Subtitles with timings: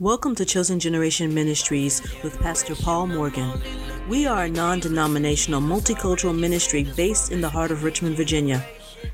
[0.00, 3.60] Welcome to Chosen Generation Ministries with Pastor Paul Morgan.
[4.08, 8.64] We are a non denominational multicultural ministry based in the heart of Richmond, Virginia.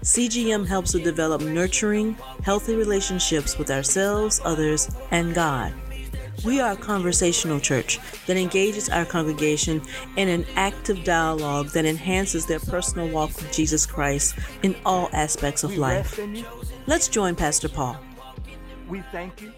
[0.03, 5.73] CGM helps to develop nurturing, healthy relationships with ourselves, others, and God.
[6.45, 9.81] We are a conversational church that engages our congregation
[10.19, 15.65] in an active dialogue that enhances their personal walk with Jesus Christ in all aspects
[15.65, 16.19] of life.
[16.19, 16.45] rest in you.
[16.85, 17.97] Let's join Pastor Paul.
[18.87, 19.55] We thank you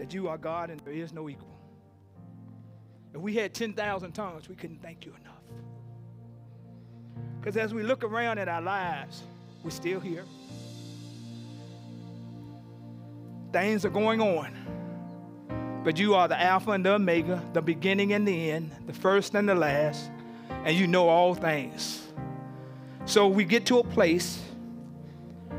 [0.00, 1.58] that you are God and there is no equal.
[3.12, 5.42] If we had 10,000 tongues, we couldn't thank you enough.
[7.38, 9.22] Because as we look around at our lives,
[9.62, 10.24] we're still here.
[13.52, 15.82] Things are going on.
[15.84, 19.34] But you are the Alpha and the Omega, the beginning and the end, the first
[19.34, 20.10] and the last,
[20.64, 22.08] and you know all things.
[23.04, 24.40] So we get to a place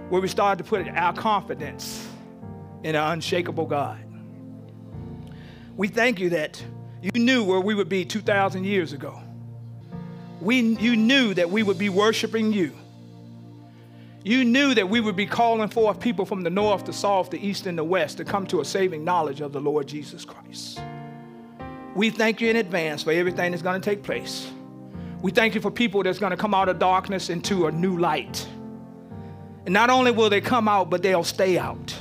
[0.09, 2.07] where we start to put our confidence
[2.81, 4.03] in an unshakable God.
[5.81, 6.63] We thank you that
[7.01, 9.19] you knew where we would be 2,000 years ago.
[10.39, 12.73] We, you knew that we would be worshiping you.
[14.23, 17.43] You knew that we would be calling forth people from the north, the south, the
[17.43, 20.79] east, and the west to come to a saving knowledge of the Lord Jesus Christ.
[21.95, 24.51] We thank you in advance for everything that's going to take place.
[25.23, 27.97] We thank you for people that's going to come out of darkness into a new
[27.97, 28.47] light.
[29.65, 31.97] And not only will they come out, but they'll stay out.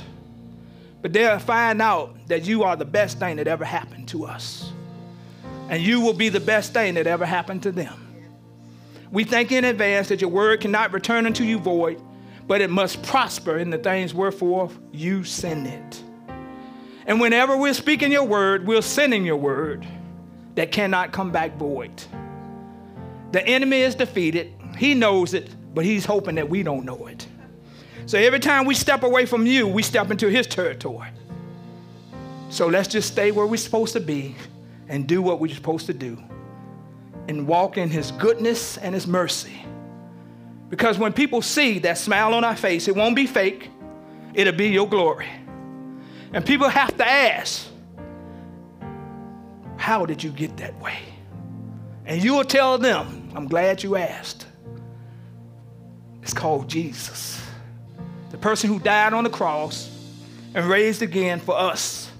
[1.01, 4.71] But they'll find out that you are the best thing that ever happened to us.
[5.69, 8.07] And you will be the best thing that ever happened to them.
[9.11, 12.01] We thank in advance that your word cannot return unto you void,
[12.47, 16.03] but it must prosper in the things wherefore you send it.
[17.05, 19.85] And whenever we're speaking your word, we're sending your word
[20.55, 21.91] that cannot come back void.
[23.31, 24.53] The enemy is defeated.
[24.77, 27.27] He knows it, but he's hoping that we don't know it.
[28.11, 31.07] So every time we step away from you, we step into his territory.
[32.49, 34.35] So let's just stay where we're supposed to be
[34.89, 36.21] and do what we're supposed to do
[37.29, 39.63] and walk in his goodness and his mercy.
[40.67, 43.69] Because when people see that smile on our face, it won't be fake,
[44.33, 45.29] it'll be your glory.
[46.33, 47.65] And people have to ask,
[49.77, 50.99] How did you get that way?
[52.05, 54.47] And you will tell them, I'm glad you asked.
[56.21, 57.40] It's called Jesus
[58.41, 59.89] person who died on the cross
[60.53, 62.11] and raised again for us.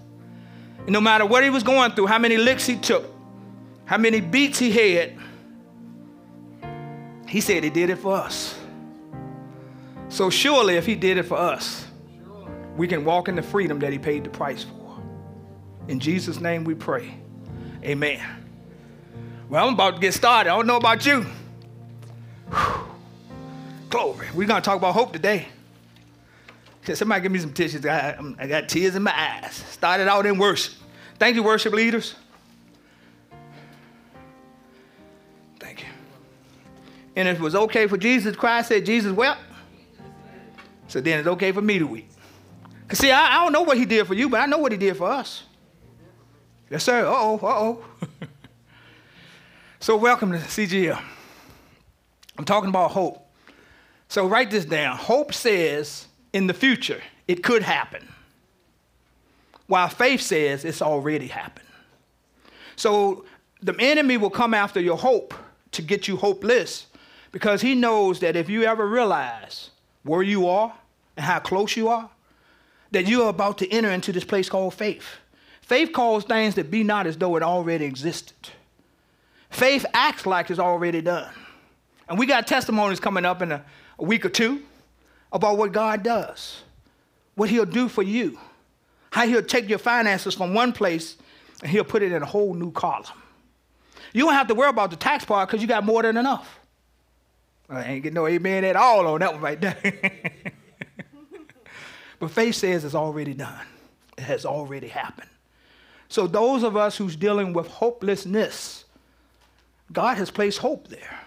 [0.77, 3.05] And no matter what he was going through, how many licks he took,
[3.85, 5.17] how many beats he had,
[7.27, 8.57] he said he did it for us.
[10.09, 11.85] So surely if he did it for us,
[12.77, 15.01] we can walk in the freedom that he paid the price for.
[15.87, 17.13] In Jesus' name we pray.
[17.83, 18.21] Amen.
[19.49, 20.49] Well, I'm about to get started.
[20.49, 21.25] I don't know about you.
[22.49, 22.87] Whew.
[23.89, 24.27] Glory.
[24.33, 25.47] We're going to talk about hope today.
[26.93, 27.85] Somebody give me some tissues?
[27.85, 29.53] I, I'm- got tears in my eyes.
[29.53, 30.73] Started out in worship.
[31.19, 32.15] Thank you, worship leaders.
[35.59, 35.87] Thank you.
[37.15, 39.39] And if it was okay for Jesus cry, said Jesus wept.
[40.87, 42.09] So then it's okay for me to weep.
[42.87, 44.71] Cause see, I, I don't know what he did for you, but I know what
[44.71, 45.43] he did for us.
[46.69, 47.05] Yes, sir.
[47.05, 47.37] Uh oh.
[47.37, 47.85] Uh oh.
[49.79, 51.01] so welcome to CGM.
[52.37, 53.29] I'm talking about hope.
[54.09, 54.97] So write this down.
[54.97, 58.07] Hope says in the future it could happen,
[59.67, 61.67] while faith says it's already happened.
[62.75, 63.25] So
[63.61, 65.33] the enemy will come after your hope
[65.71, 66.87] to get you hopeless
[67.31, 69.69] because he knows that if you ever realize
[70.03, 70.73] where you are
[71.15, 72.09] and how close you are,
[72.91, 75.05] that you are about to enter into this place called faith.
[75.61, 78.49] Faith calls things that be not as though it already existed.
[79.49, 81.31] Faith acts like it's already done.
[82.09, 83.63] And we got testimonies coming up in a,
[83.99, 84.63] a week or two
[85.31, 86.61] about what God does,
[87.35, 88.39] what He'll do for you,
[89.11, 91.17] how He'll take your finances from one place
[91.61, 93.05] and He'll put it in a whole new column.
[94.13, 96.59] You don't have to worry about the tax part because you got more than enough.
[97.69, 99.77] I ain't getting no amen at all on that one right there.
[102.19, 103.65] but faith says it's already done,
[104.17, 105.29] it has already happened.
[106.09, 108.83] So, those of us who's dealing with hopelessness,
[109.93, 111.21] God has placed hope there.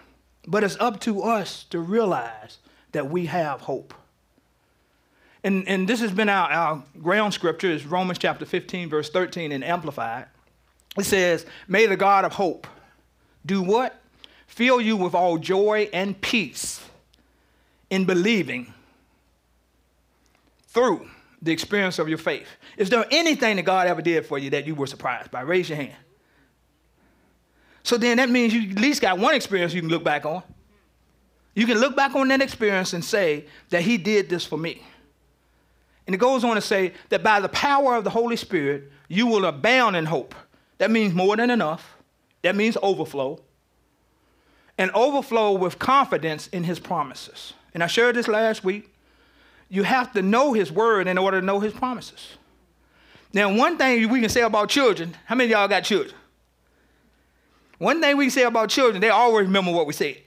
[0.47, 2.59] But it's up to us to realize
[2.95, 3.95] that we have hope.
[5.45, 9.53] And, and this has been our, our ground scripture, is Romans chapter 15, verse 13
[9.53, 10.27] in Amplified.
[10.97, 12.67] It says, May the God of hope
[13.45, 14.01] do what?
[14.47, 16.83] Fill you with all joy and peace
[17.91, 18.73] in believing
[20.69, 21.09] through
[21.43, 22.47] the experience of your faith.
[22.77, 25.43] Is there anything that God ever did for you that you were surprised by?
[25.43, 25.95] Raise your hand.
[27.83, 30.43] So then that means you at least got one experience you can look back on.
[31.55, 34.83] You can look back on that experience and say that He did this for me.
[36.07, 39.27] And it goes on to say that by the power of the Holy Spirit, you
[39.27, 40.35] will abound in hope.
[40.79, 41.97] That means more than enough.
[42.43, 43.41] That means overflow.
[44.77, 47.55] And overflow with confidence in his promises.
[47.73, 48.91] And I shared this last week.
[49.71, 52.37] You have to know his word in order to know his promises.
[53.33, 56.15] Now, one thing we can say about children, how many of y'all got children?
[57.79, 60.19] One thing we can say about children, they always remember what we said.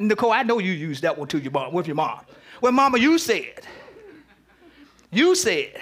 [0.00, 2.20] Nicole, I know you used that one to your mom, with your mom.
[2.60, 3.60] Well, mama, you said.
[5.12, 5.78] You said.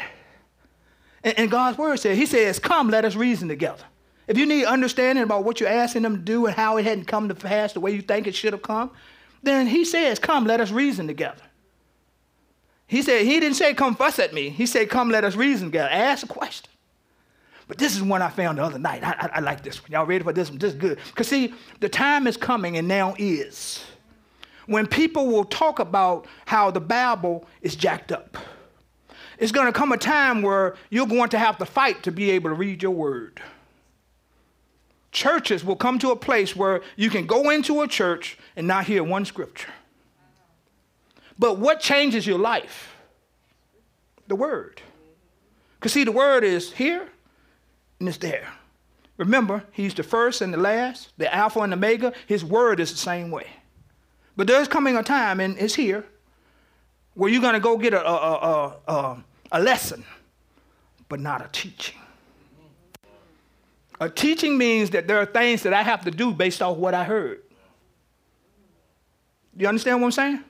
[1.23, 3.85] And, and God's word said, He says, Come, let us reason together.
[4.27, 7.07] If you need understanding about what you're asking them to do and how it hadn't
[7.07, 8.91] come to pass the way you think it should have come,
[9.43, 11.43] then He says, Come, let us reason together.
[12.87, 14.49] He said, He didn't say, Come fuss at me.
[14.49, 15.91] He said, Come, let us reason together.
[15.91, 16.71] Ask a question.
[17.69, 19.05] But this is one I found the other night.
[19.05, 19.93] I, I, I like this one.
[19.93, 20.59] Y'all ready for this one?
[20.59, 20.99] This is good.
[21.09, 23.85] Because, see, the time is coming, and now is,
[24.69, 28.37] when people will talk about how the Bible is jacked up
[29.39, 32.31] it's going to come a time where you're going to have to fight to be
[32.33, 33.41] able to read your word.
[35.13, 38.87] Churches will come to a place where you can go into a church and not
[38.87, 39.73] hear one scripture.
[41.39, 42.97] But what changes your life?
[44.27, 44.83] The word.
[45.79, 47.09] Because, see, the word is here
[48.01, 48.49] and it's there.
[49.17, 52.13] Remember, he's the first and the last, the Alpha and the Omega.
[52.27, 53.47] His word is the same way.
[54.39, 56.05] But there's coming a time, and it's here,
[57.15, 60.05] where you're going to go get a, a, a, a, a lesson,
[61.09, 61.99] but not a teaching.
[64.01, 66.95] A teaching means that there are things that I have to do based off what
[66.95, 67.43] I heard.
[69.57, 70.45] Do you understand what I'm saying?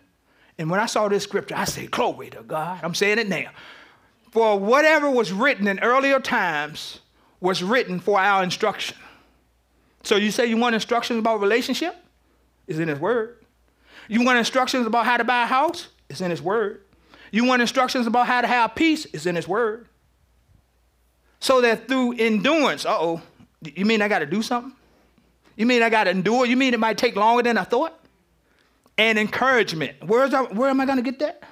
[0.58, 2.80] And when I saw this scripture, I said, Glory to God.
[2.82, 3.52] I'm saying it now.
[4.32, 7.00] For whatever was written in earlier times
[7.40, 8.98] was written for our instruction.
[10.02, 11.96] So you say you want instructions about relationship?
[12.66, 13.38] It's in His Word.
[14.08, 15.88] You want instructions about how to buy a house?
[16.08, 16.82] It's in His Word.
[17.30, 19.06] You want instructions about how to have peace?
[19.12, 19.86] It's in His Word.
[21.40, 23.22] So that through endurance, uh oh,
[23.62, 24.72] you mean I got to do something?
[25.56, 26.46] You mean I got to endure?
[26.46, 27.98] You mean it might take longer than I thought?
[28.96, 29.96] And encouragement.
[30.04, 31.42] Where's I, where am I going to get that?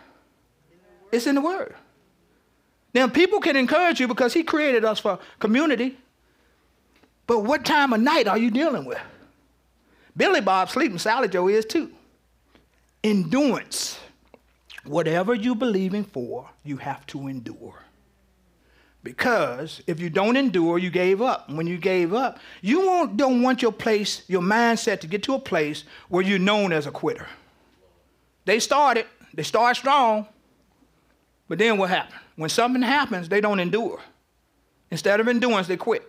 [1.12, 1.74] It's in the Word.
[2.94, 5.98] Now, people can encourage you because He created us for community.
[7.26, 8.98] But what time of night are you dealing with?
[10.16, 11.90] Billy Bob sleeping, Sally Joe is too.
[13.06, 14.00] Endurance.
[14.82, 17.84] Whatever you're believing for, you have to endure.
[19.04, 21.48] Because if you don't endure, you gave up.
[21.48, 25.38] When you gave up, you don't want your place, your mindset to get to a
[25.38, 27.28] place where you're known as a quitter.
[28.44, 30.26] They started, they start strong,
[31.46, 32.18] but then what happened?
[32.34, 34.00] When something happens, they don't endure.
[34.90, 36.02] Instead of endurance, they quit.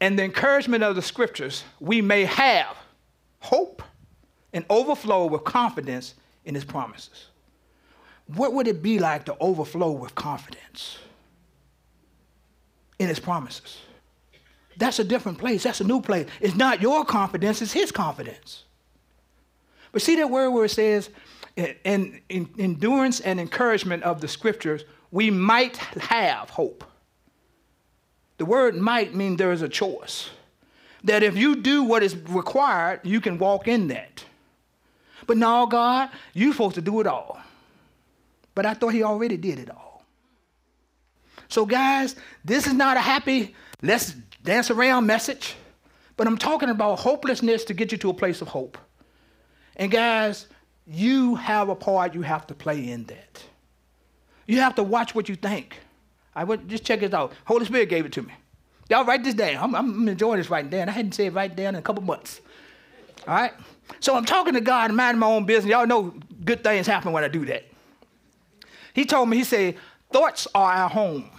[0.00, 2.76] And the encouragement of the scriptures, we may have
[3.38, 3.84] hope
[4.52, 6.14] and overflow with confidence
[6.44, 7.26] in his promises
[8.34, 10.98] what would it be like to overflow with confidence
[12.98, 13.78] in his promises?
[14.76, 15.62] That's a different place.
[15.62, 16.28] That's a new place.
[16.40, 18.64] It's not your confidence, it's his confidence.
[19.92, 21.08] But see that word where it says,
[21.56, 26.84] in, in endurance and encouragement of the scriptures, we might have hope.
[28.36, 30.30] The word might mean there is a choice.
[31.02, 34.24] That if you do what is required, you can walk in that.
[35.28, 37.38] But no, God, you're supposed to do it all.
[38.54, 40.02] But I thought he already did it all.
[41.48, 45.54] So, guys, this is not a happy, let's dance around message,
[46.16, 48.78] but I'm talking about hopelessness to get you to a place of hope.
[49.76, 50.46] And, guys,
[50.86, 53.44] you have a part you have to play in that.
[54.46, 55.78] You have to watch what you think.
[56.34, 57.34] I would just check this out.
[57.44, 58.32] Holy Spirit gave it to me.
[58.88, 59.62] Y'all write this down.
[59.62, 60.88] I'm, I'm enjoying this writing down.
[60.88, 62.40] I hadn't said it right down in a couple months.
[63.26, 63.52] All right?
[64.00, 65.70] So I'm talking to God and minding my own business.
[65.70, 66.14] Y'all know
[66.44, 67.64] good things happen when I do that.
[68.94, 69.76] He told me, he said,
[70.12, 71.30] thoughts are our home.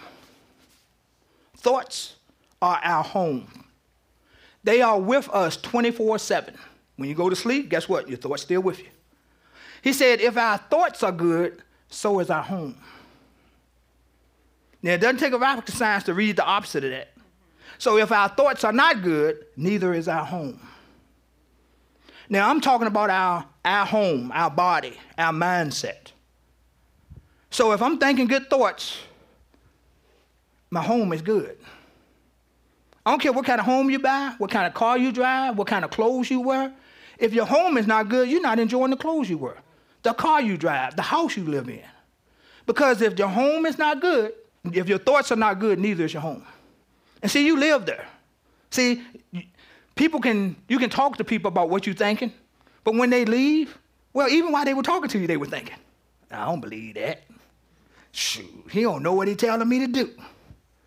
[1.58, 2.16] Thoughts
[2.62, 3.66] are our home.
[4.64, 6.56] They are with us 24 7.
[6.96, 8.10] When you go to sleep, guess what?
[8.10, 8.90] Your thoughts still with you.
[9.82, 12.78] He said, if our thoughts are good, so is our home.
[14.82, 17.14] Now, it doesn't take a rocket science to read the opposite of that.
[17.78, 20.60] So, if our thoughts are not good, neither is our home.
[22.30, 26.12] Now, I'm talking about our, our home, our body, our mindset.
[27.50, 29.00] So if I'm thinking good thoughts,
[30.70, 31.58] my home is good.
[33.04, 35.58] I don't care what kind of home you buy, what kind of car you drive,
[35.58, 36.72] what kind of clothes you wear.
[37.18, 39.58] If your home is not good, you're not enjoying the clothes you wear,
[40.04, 41.82] the car you drive, the house you live in.
[42.68, 44.34] Because if your home is not good,
[44.72, 46.46] if your thoughts are not good, neither is your home.
[47.24, 48.08] And see, you live there.
[48.70, 49.02] See,
[50.00, 52.32] people can, you can talk to people about what you're thinking,
[52.86, 53.78] but when they leave,
[54.14, 55.76] well, even while they were talking to you, they were thinking,
[56.32, 57.24] I don't believe that.
[58.14, 60.10] Shoot, he don't know what he telling me to do.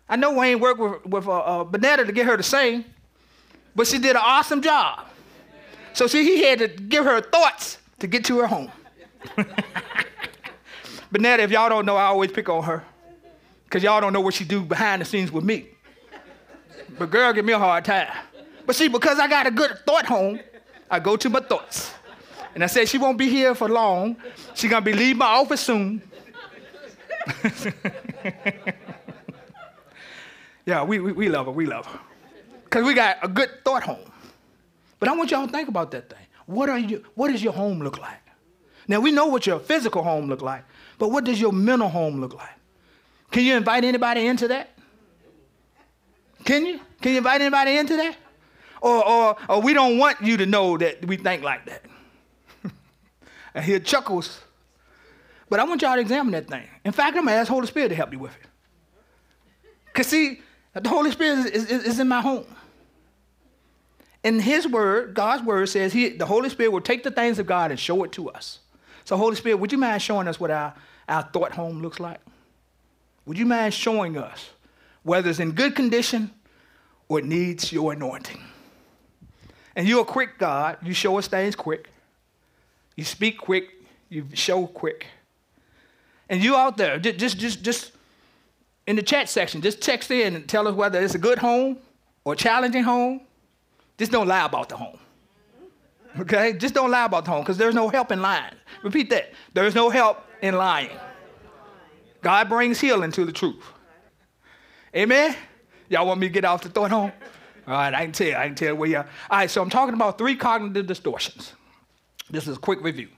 [0.09, 2.83] I know Wayne worked with, with uh, uh, Bonetta to get her to sing,
[3.75, 5.05] but she did an awesome job.
[5.93, 8.71] So see, he had to give her thoughts to get to her home.
[11.13, 12.83] Bonetta, if y'all don't know, I always pick on her.
[13.65, 15.67] Because y'all don't know what she do behind the scenes with me.
[16.97, 18.11] But girl, give me a hard time.
[18.65, 20.39] But see, because I got a good thought home,
[20.89, 21.93] I go to my thoughts.
[22.55, 24.15] And I said, she won't be here for long.
[24.53, 26.01] She's gonna be leaving my office soon.
[30.65, 31.99] yeah, we, we, we love her, we love her.
[32.63, 34.11] Because we got a good thought home.
[34.99, 36.19] But I want y'all to think about that thing.
[36.45, 38.19] What, are you, what does your home look like?
[38.87, 40.63] Now, we know what your physical home look like,
[40.97, 42.49] but what does your mental home look like?
[43.31, 44.69] Can you invite anybody into that?
[46.43, 46.79] Can you?
[47.01, 48.17] Can you invite anybody into that?
[48.83, 51.85] Or, or, or we don't want you to know that we think like that.
[53.55, 54.41] and he chuckles.
[55.49, 56.67] But I want y'all to examine that thing.
[56.83, 58.49] In fact, I'm going to ask the Holy Spirit to help you with it.
[59.85, 60.41] Because, see,
[60.73, 62.45] the Holy Spirit is, is, is in my home.
[64.21, 67.45] And His Word, God's Word says he, the Holy Spirit will take the things of
[67.45, 68.59] God and show it to us.
[69.05, 70.73] So, Holy Spirit, would you mind showing us what our,
[71.07, 72.19] our thought home looks like?
[73.27, 74.49] Would you mind showing us
[75.03, 76.31] whether it's in good condition
[77.07, 78.41] or it needs your anointing?
[79.75, 80.77] And you're a quick God.
[80.81, 81.89] You show us things quick.
[82.95, 83.69] You speak quick.
[84.09, 85.07] You show quick.
[86.29, 87.91] And you out there, just, just, just
[88.87, 91.77] in the chat section, just text in and tell us whether it's a good home
[92.23, 93.21] or challenging home.
[93.97, 94.97] Just don't lie about the home.
[96.19, 96.53] Okay?
[96.53, 98.55] Just don't lie about the home because there's no help in lying.
[98.83, 99.31] Repeat that.
[99.53, 100.97] There's no help in lying.
[102.21, 103.63] God brings healing to the truth.
[104.95, 105.35] Amen?
[105.89, 107.11] Y'all want me to get off the thought home?
[107.67, 108.39] All right, I can tell.
[108.39, 109.07] I can tell where you are.
[109.29, 111.53] All right, so I'm talking about three cognitive distortions.
[112.29, 113.09] This is a quick review.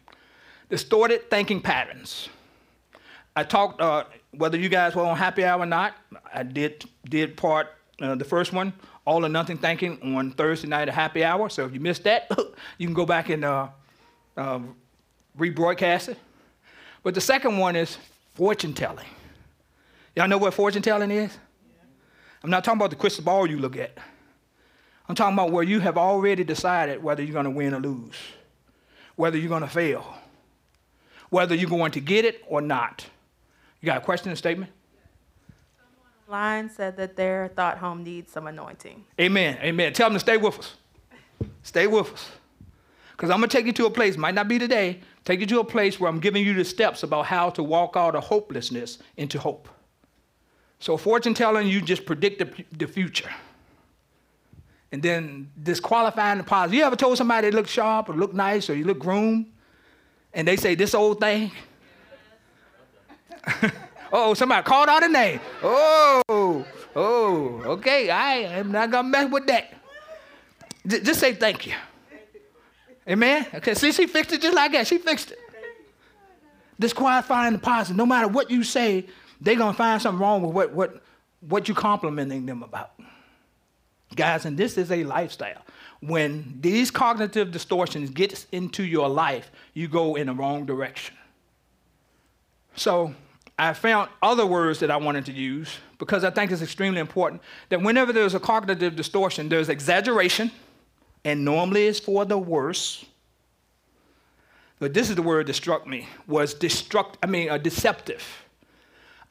[0.70, 2.30] Distorted thinking patterns.
[3.36, 5.94] I talked, uh, whether you guys were on happy hour or not,
[6.34, 7.68] I did, did part,
[8.02, 8.74] uh, the first one,
[9.06, 11.50] all or nothing thinking on Thursday night at happy hour.
[11.50, 12.30] So if you missed that,
[12.78, 13.68] you can go back and uh,
[14.38, 14.60] uh,
[15.38, 16.18] rebroadcast it.
[17.04, 17.98] But the second one is
[18.34, 19.06] fortune telling.
[20.16, 21.38] Y'all know what fortune telling is?
[22.44, 23.98] I'm not talking about the crystal ball you look at.
[25.08, 28.16] I'm talking about where you have already decided whether you're going to win or lose,
[29.16, 30.16] whether you're going to fail,
[31.30, 33.06] whether you're going to get it or not.
[33.82, 34.72] You got a question or statement?
[36.28, 39.06] Line said that their thought home needs some anointing.
[39.22, 39.60] Amen.
[39.62, 39.94] Amen.
[39.94, 40.76] Tell them to stay with us.
[41.62, 42.32] Stay with us.
[43.12, 45.46] Because I'm going to take you to a place, might not be today, take you
[45.46, 48.24] to a place where I'm giving you the steps about how to walk out of
[48.24, 49.70] hopelessness into hope.
[50.80, 53.30] So, fortune telling, you just predict the, the future.
[54.96, 56.74] And then disqualifying the positive.
[56.74, 59.48] You ever told somebody they look sharp or look nice or you look groomed?
[60.34, 61.52] And they say, this old thing?
[64.14, 65.42] oh, somebody called out a name.
[65.62, 69.74] Oh, oh, okay, I am not gonna mess with that.
[70.88, 71.74] Just say thank you.
[73.06, 73.48] Amen?
[73.56, 74.88] Okay, see, she fixed it just like that.
[74.88, 75.40] She fixed it.
[76.80, 77.98] Disqualifying the positive.
[77.98, 79.08] No matter what you say,
[79.42, 81.04] they're to find something wrong with what, what,
[81.42, 82.94] what you're complimenting them about.
[84.14, 85.62] Guys, and this is a lifestyle.
[86.02, 91.16] When these cognitive distortions get into your life, you go in the wrong direction.
[92.76, 93.16] So
[93.58, 97.42] I found other words that I wanted to use because I think it's extremely important
[97.70, 100.52] that whenever there's a cognitive distortion, there's exaggeration–
[101.26, 103.04] and normally it's for the worse.
[104.80, 107.16] But this is the word that struck me was destruct.
[107.24, 108.24] I mean, a deceptive,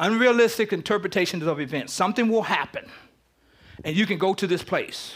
[0.00, 1.92] unrealistic interpretations of events.
[1.92, 2.90] Something will happen,
[3.82, 5.14] and you can go to this place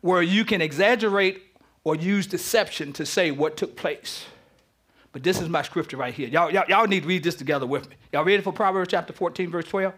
[0.00, 1.42] where you can exaggerate
[1.84, 4.26] or use deception to say what took place.
[5.12, 6.28] But this is my scripture right here.
[6.28, 7.96] Y'all, y'all, y'all need to read this together with me.
[8.12, 9.92] Y'all ready for Proverbs chapter 14, verse 12?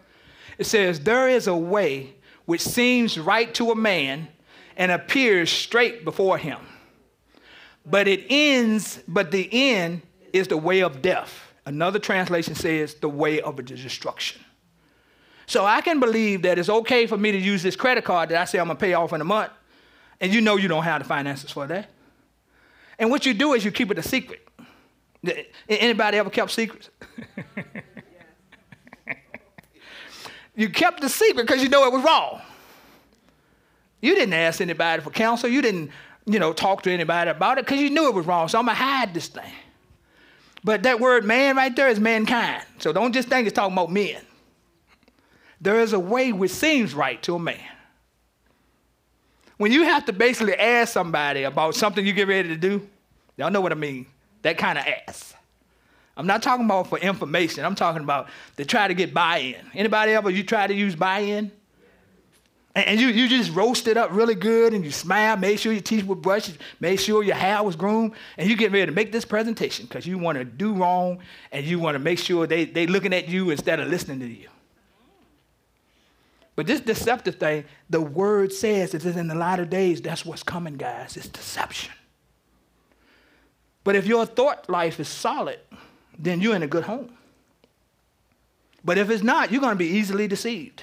[0.59, 2.15] It says, There is a way
[2.47, 4.29] which seems right to a man,
[4.77, 6.59] and appears straight before him.
[7.87, 10.03] But it ends, but the end
[10.33, 11.53] is the way of death.
[11.67, 14.43] Another translation says the way of destruction.
[15.47, 18.41] So I can believe that it's okay for me to use this credit card that
[18.41, 19.53] I say I'm gonna pay off in a month,
[20.21, 21.91] and you know you don't have the finances for that.
[22.99, 24.47] And what you do is you keep it a secret.
[25.69, 26.91] Anybody ever kept secrets?
[30.55, 32.41] you kept the secret because you know it was wrong.
[34.01, 35.49] You didn't ask anybody for counsel.
[35.49, 35.91] You didn't,
[36.27, 38.49] you know, talk to anybody about it because you knew it was wrong.
[38.49, 39.51] So I'm to hide this thing.
[40.63, 42.65] But that word man right there is mankind.
[42.79, 44.21] So don't just think it's talking about men.
[45.65, 47.59] There is a way which seems right to a man.
[49.57, 52.87] When you have to basically ask somebody about something you get ready to do,
[53.39, 54.05] y'all know what I mean.
[54.43, 55.33] That kind of ass.
[56.19, 57.65] I'm not talking about for information.
[57.65, 58.29] I'm talking about
[58.59, 59.57] to try to get buy-in.
[59.73, 61.51] Anybody ever you try to use buy-in?
[62.75, 65.81] And you, you just roast it up really good and you smile, make sure your
[65.81, 69.13] teeth were brushed, make sure your hair was groomed, and you get ready to make
[69.13, 71.21] this presentation because you want to do wrong
[71.53, 74.27] and you want to make sure they, they looking at you instead of listening to
[74.27, 74.49] you.
[76.57, 80.75] But this deceptive thing, the word says that in the latter days, that's what's coming,
[80.75, 81.17] guys.
[81.17, 81.93] It's deception.
[83.83, 85.59] But if your thought life is solid,
[86.19, 87.13] then you're in a good home.
[88.85, 90.83] But if it's not, you're going to be easily deceived.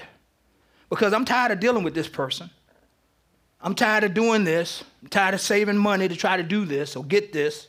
[0.90, 2.50] Because I'm tired of dealing with this person.
[3.60, 4.84] I'm tired of doing this.
[5.02, 7.68] I'm tired of saving money to try to do this or get this.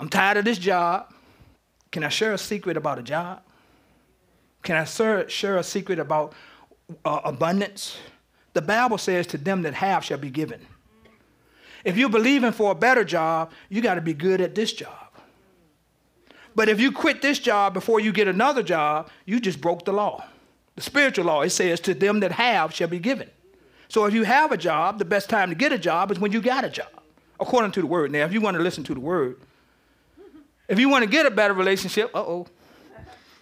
[0.00, 1.12] I'm tired of this job.
[1.92, 3.42] Can I share a secret about a job?
[4.62, 6.32] Can I share a secret about
[7.04, 7.96] uh, abundance?
[8.54, 10.60] The Bible says, To them that have shall be given.
[11.84, 15.08] If you're believing for a better job, you got to be good at this job.
[16.54, 19.92] But if you quit this job before you get another job, you just broke the
[19.92, 20.24] law.
[20.76, 23.30] The spiritual law, it says, to them that have shall be given.
[23.88, 26.32] So if you have a job, the best time to get a job is when
[26.32, 26.88] you got a job,
[27.40, 28.10] according to the word.
[28.10, 29.40] Now, if you want to listen to the word,
[30.68, 32.46] if you want to get a better relationship, uh oh,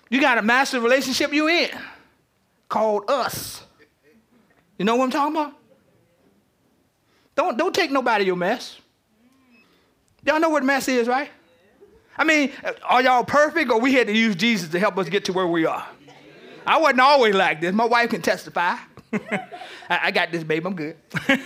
[0.09, 1.71] you got a master relationship you in
[2.71, 3.63] called us.
[4.79, 5.53] You know what I'm talking about?
[7.35, 8.79] Don't, don't take nobody your mess.
[10.25, 11.29] Y'all know what mess is, right?
[12.17, 12.53] I mean,
[12.85, 15.47] are y'all perfect or we had to use Jesus to help us get to where
[15.47, 15.87] we are?
[16.67, 17.75] I wasn't always like this.
[17.75, 18.77] My wife can testify.
[19.13, 19.49] I,
[19.89, 20.67] I got this, babe.
[20.67, 20.97] I'm good.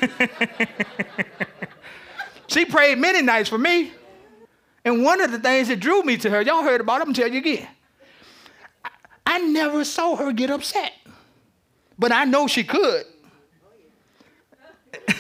[2.48, 3.92] she prayed many nights for me.
[4.84, 7.12] And one of the things that drew me to her, y'all heard about it, I'm
[7.12, 7.68] gonna tell you again.
[8.84, 8.90] I,
[9.26, 10.92] I never saw her get upset.
[11.98, 13.04] But I know she could.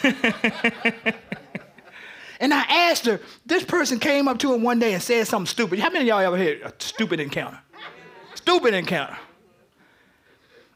[2.40, 5.46] And I asked her, this person came up to her one day and said something
[5.46, 5.78] stupid.
[5.78, 7.58] How many of y'all ever had a stupid encounter?
[8.34, 9.16] Stupid encounter.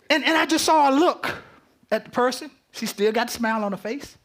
[0.08, 1.42] And, and I just saw a look
[1.90, 2.50] at the person.
[2.72, 4.16] She still got a smile on her face.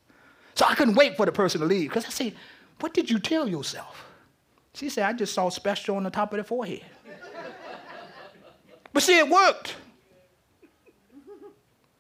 [0.56, 2.34] So I couldn't wait for the person to leave because I said,
[2.80, 4.06] What did you tell yourself?
[4.76, 6.86] She said, I just saw special on the top of the forehead.
[8.94, 9.76] but see, it worked.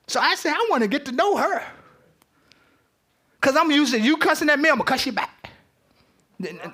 [0.07, 1.63] So I said, I want to get to know her.
[3.39, 5.49] Because I'm used to you cussing at me, I'm going to cuss you back.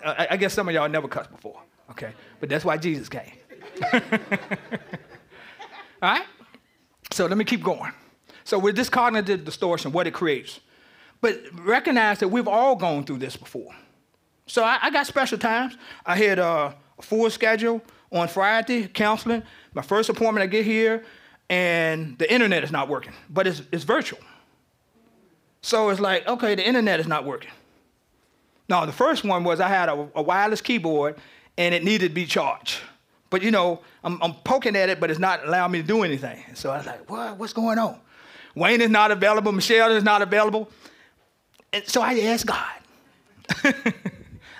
[0.03, 1.61] Uh, I guess some of y'all never cussed before,
[1.91, 2.13] okay?
[2.39, 3.31] But that's why Jesus came.
[6.01, 6.25] All right?
[7.11, 7.91] So let me keep going.
[8.43, 10.59] So with this cognitive distortion, what it creates.
[11.21, 13.75] But recognize that we've all gone through this before.
[14.47, 15.77] So I, I got special times.
[16.05, 19.43] I had uh, a full schedule on Friday, counseling.
[19.73, 21.03] My first appointment, I get here,
[21.49, 24.19] and the internet is not working, but it's, it's virtual.
[25.62, 27.51] So it's like, okay, the internet is not working.
[28.69, 31.17] No, the first one was I had a, a wireless keyboard
[31.57, 32.79] and it needed to be charged.
[33.29, 36.03] But you know, I'm, I'm, poking at it, but it's not allowing me to do
[36.03, 36.43] anything.
[36.53, 37.38] So I was like, what?
[37.38, 37.99] What's going on?
[38.55, 39.51] Wayne is not available.
[39.51, 40.69] Michelle is not available.
[41.73, 42.65] And so I asked God.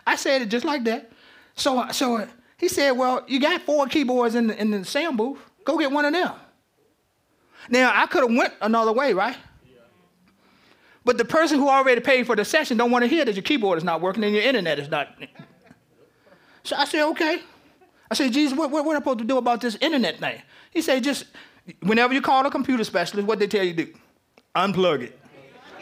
[0.06, 1.12] I said it just like that.
[1.56, 5.40] So, so he said, well, you got four keyboards in the, in the sound booth.
[5.66, 6.34] Go get one of them.
[7.70, 9.38] Now, I could have went another way, right?
[11.06, 13.44] But the person who already paid for the session don't want to hear that your
[13.44, 15.16] keyboard is not working and your internet is not.
[16.64, 17.42] So I said, okay.
[18.12, 20.42] I said, Jesus, what, what, what am I supposed to do about this internet thing?
[20.72, 21.26] He said, just
[21.82, 23.94] whenever you call a computer specialist, what they tell you to do?
[24.56, 25.20] Unplug it.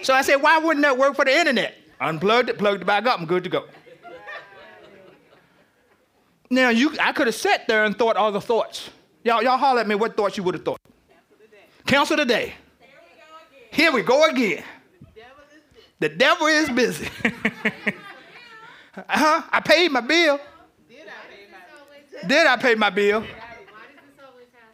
[0.03, 1.75] So I said, why wouldn't that work for the internet?
[1.99, 3.65] Unplugged it, plugged it back up, I'm good to go.
[6.49, 8.89] Now you I could have sat there and thought all the thoughts.
[9.23, 10.79] Y'all, y'all holler at me what thoughts you would have thought.
[11.87, 12.53] Cancel the day.
[13.71, 14.63] Here we go again.
[15.99, 17.09] The devil is busy.
[18.93, 19.41] huh?
[19.51, 20.39] I paid my bill.
[22.27, 23.23] Did I pay my bill?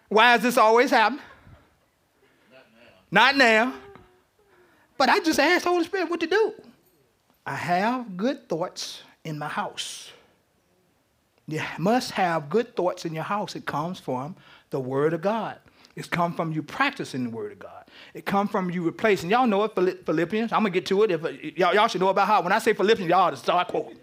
[0.09, 1.19] Why does this always happen?
[3.11, 3.73] Not now.
[4.97, 6.53] But I just asked Holy Spirit what to do.
[7.45, 10.11] I have good thoughts in my house.
[11.47, 13.55] You must have good thoughts in your house.
[13.55, 14.35] It comes from
[14.69, 15.57] the Word of God.
[15.95, 17.85] It's come from you practicing the Word of God.
[18.13, 19.29] It come from you replacing.
[19.29, 19.75] Y'all know it,
[20.05, 20.51] Philippians.
[20.51, 21.11] I'm gonna get to it.
[21.11, 22.41] If uh, y'all, y'all should know about how.
[22.41, 23.97] When I say Philippians, y'all to start quoting.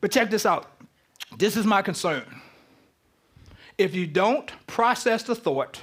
[0.00, 0.70] But check this out.
[1.38, 2.24] This is my concern.
[3.78, 5.80] If you don't process the thought,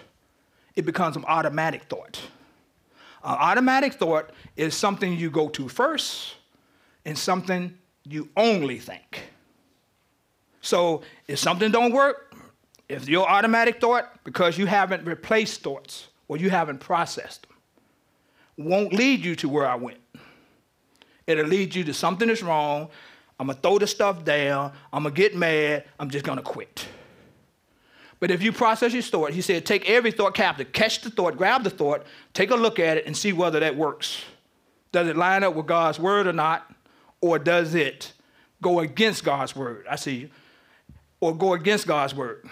[0.76, 2.20] it becomes an automatic thought.
[3.24, 6.36] An automatic thought is something you go to first
[7.06, 9.24] and something you only think.
[10.62, 12.31] So if something don't work,
[12.92, 17.52] if your automatic thought, because you haven't replaced thoughts, or you haven't processed them
[18.58, 20.00] won't lead you to where I went.
[21.28, 22.90] It'll lead you to something that's wrong.
[23.40, 24.74] I'm going to throw the stuff down.
[24.92, 25.86] I'm going to get mad.
[26.00, 26.88] I'm just going to quit.
[28.20, 31.38] But if you process your thought, he said, take every thought captive, catch the thought,
[31.38, 34.24] grab the thought, take a look at it, and see whether that works.
[34.92, 36.72] Does it line up with God's word or not?
[37.20, 38.14] Or does it
[38.62, 39.86] go against God's word?
[39.90, 40.30] I see you.
[41.20, 42.48] Or go against God's word.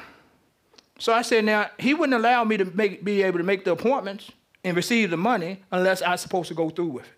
[0.99, 3.71] So I said, now, he wouldn't allow me to make, be able to make the
[3.71, 4.31] appointments
[4.63, 7.11] and receive the money unless I was supposed to go through with it.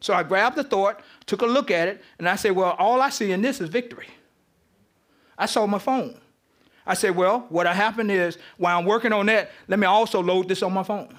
[0.00, 3.00] So I grabbed the thought, took a look at it, and I said, well, all
[3.00, 4.08] I see in this is victory.
[5.38, 6.20] I saw my phone.
[6.86, 10.48] I said, well, what happened is while I'm working on that, let me also load
[10.48, 11.18] this on my phone.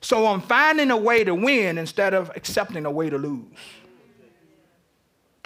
[0.00, 3.58] So I'm finding a way to win instead of accepting a way to lose.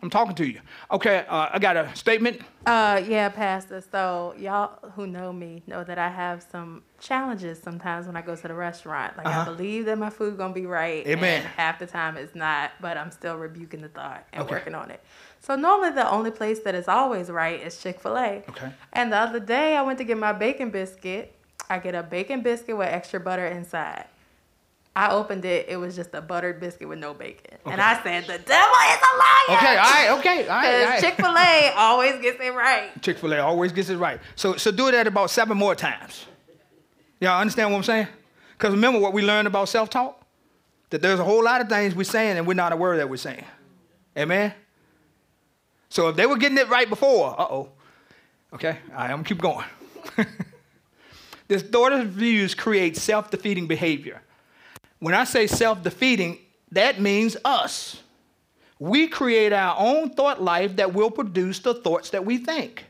[0.00, 0.61] I'm talking to you.
[0.92, 2.40] Okay, uh, I got a statement.
[2.64, 3.82] Uh, yeah, Pastor.
[3.90, 8.37] So y'all who know me know that I have some challenges sometimes when I go
[8.37, 9.16] to the restaurant.
[9.16, 9.40] Like uh-huh.
[9.40, 11.04] I believe that my food gonna be right.
[11.04, 11.42] Amen.
[11.42, 14.52] And half the time it's not, but I'm still rebuking the thought and okay.
[14.52, 15.02] working on it.
[15.40, 18.44] So normally the only place that is always right is Chick Fil A.
[18.48, 18.70] Okay.
[18.92, 21.34] And the other day I went to get my bacon biscuit.
[21.68, 24.04] I get a bacon biscuit with extra butter inside.
[24.96, 25.66] I opened it.
[25.68, 27.72] It was just a buttered biscuit with no bacon, okay.
[27.72, 30.62] and I said, "The devil is a liar." Okay, all right, okay, all right.
[30.62, 31.01] Because right.
[31.01, 33.03] Chick Fil A always gets it right.
[33.03, 34.20] Chick Fil A always gets it right.
[34.35, 36.27] So, so do that about seven more times.
[37.20, 38.09] Y'all understand what I'm saying?
[38.57, 40.20] Because remember what we learned about self-talk?
[40.90, 43.16] That there's a whole lot of things we're saying and we're not aware that we're
[43.16, 43.44] saying.
[44.16, 44.55] Amen.
[45.90, 47.70] So if they were getting it right before, uh-oh.
[48.53, 49.66] Okay, all right, I'm gonna keep going.
[51.48, 54.22] this daughter's views create self-defeating behavior.
[54.98, 56.38] When I say self defeating,
[56.72, 58.02] that means us.
[58.78, 62.84] We create our own thought life that will produce the thoughts that we think.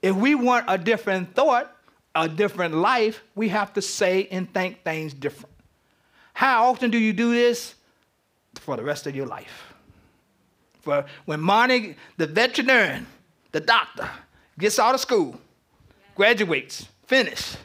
[0.00, 1.74] If we want a different thought,
[2.14, 5.54] a different life, we have to say and think things different.
[6.32, 7.74] How often do you do this?
[8.60, 9.72] For the rest of your life.
[10.80, 13.06] For when Monty, the veterinarian,
[13.52, 14.08] the doctor,
[14.58, 15.38] gets out of school,
[16.14, 17.56] graduates, finish,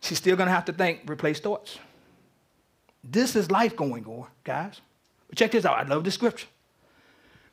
[0.00, 1.78] she's still gonna have to think, replace thoughts.
[3.02, 4.80] This is life going on, guys.
[5.28, 5.78] But check this out.
[5.78, 6.46] I love this scripture.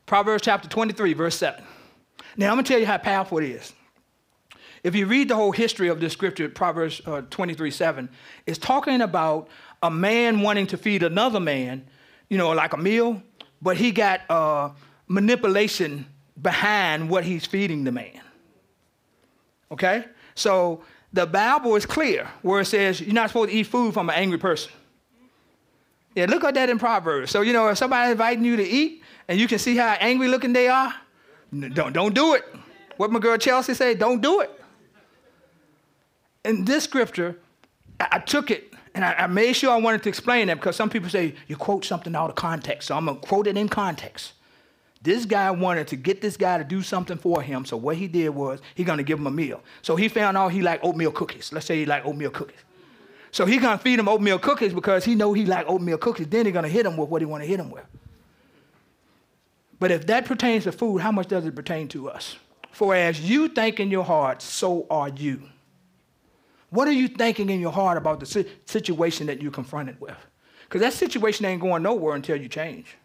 [0.06, 1.64] Proverbs chapter 23, verse 7.
[2.36, 3.74] Now, I'm going to tell you how powerful it is.
[4.84, 8.10] If you read the whole history of this scripture, Proverbs uh, 23, 7,
[8.46, 9.50] it's talking about
[9.82, 11.86] a man wanting to feed another man,
[12.30, 13.22] you know, like a meal,
[13.62, 14.70] but he got uh,
[15.08, 16.06] manipulation
[16.42, 18.22] behind what he's feeding the man.
[19.72, 20.06] Okay?
[20.36, 24.10] So the Bible is clear where it says you're not supposed to eat food from
[24.10, 24.72] an angry person.
[26.18, 27.30] Yeah, look at that in Proverbs.
[27.30, 30.28] So, you know, if somebody's inviting you to eat and you can see how angry
[30.28, 30.92] looking they are,
[31.52, 32.44] don't, don't do it.
[32.96, 34.50] What my girl Chelsea say, don't do it.
[36.44, 37.38] In this scripture,
[38.00, 40.90] I, took it and I, I, made sure I wanted to explain that because some
[40.90, 42.88] people say you quote something out of context.
[42.88, 44.34] So I'm going to quote it in context.
[45.04, 47.64] This guy wanted to get this guy to do something for him.
[47.64, 49.62] So what he did was he going to give him a meal.
[49.84, 51.54] So he found out he liked oatmeal cookies.
[51.54, 52.58] Let's say he liked oatmeal cookies.
[53.32, 56.28] So he gonna feed him oatmeal cookies because he know he like oatmeal cookies.
[56.28, 57.86] Then he gonna hit him with what he want to hit him with.
[59.80, 62.38] But if that pertains to food, how much does it pertain to us?
[62.72, 65.44] For as you think in your heart, so are you.
[66.70, 70.18] What are you thinking in your heart about the situation that you're confronted with?
[70.64, 72.98] Because that situation ain't going nowhere until you change.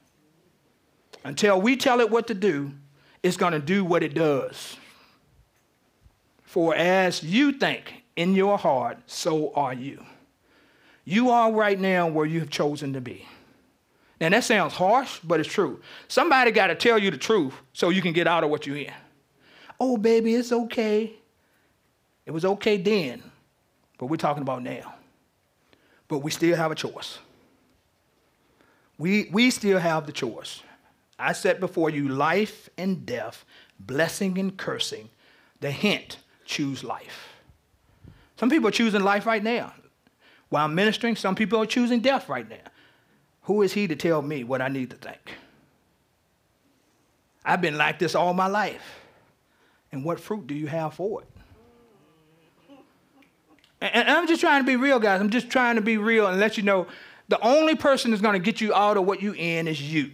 [1.24, 2.72] Until we tell it what to do,
[3.22, 4.76] it's going to do what it does.
[6.42, 10.04] For as you think in your heart, so are you.
[11.05, 13.27] You are right now where you have chosen to be.
[14.21, 15.81] Now that sounds harsh, but it's true.
[16.07, 18.77] Somebody got to tell you the truth so you can get out of what you're
[18.77, 18.93] in.
[19.81, 21.15] Oh, baby, it's okay.
[22.25, 23.23] It was okay then,
[23.99, 24.95] but we're talking about now.
[26.07, 27.19] But we still have a choice.
[28.97, 30.62] We, we still have the choice.
[31.19, 33.45] I set before you life and death,
[33.81, 35.09] blessing and cursing.
[35.61, 37.35] The hint choose life.
[38.37, 39.73] Some people are choosing life right now.
[40.53, 42.59] While I'm ministering, some people are choosing death right now.
[43.45, 45.33] Who is he to tell me what I need to think?
[47.43, 49.01] I've been like this all my life.
[49.93, 51.29] And what fruit do you have for it?
[53.81, 55.23] And, I'm just trying to be real, guys.
[55.23, 56.87] I'm just trying to be real and let you know
[57.29, 60.11] the only person that's going to get you out of what you in is you.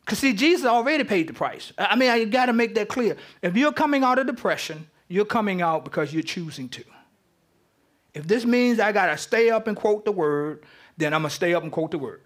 [0.00, 1.72] Because, see, Jesus already paid the price.
[1.78, 3.16] I mean, I got to make that clear.
[3.42, 6.82] If you're coming out of depression, you're coming out because you're choosing to.
[8.14, 10.64] If this means I got to stay up and quote the word,
[10.96, 12.20] then I'm to stay up and quote the word.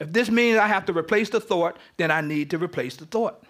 [0.00, 3.06] If this means I have to replace the thought, then I need to replace the
[3.06, 3.42] thought.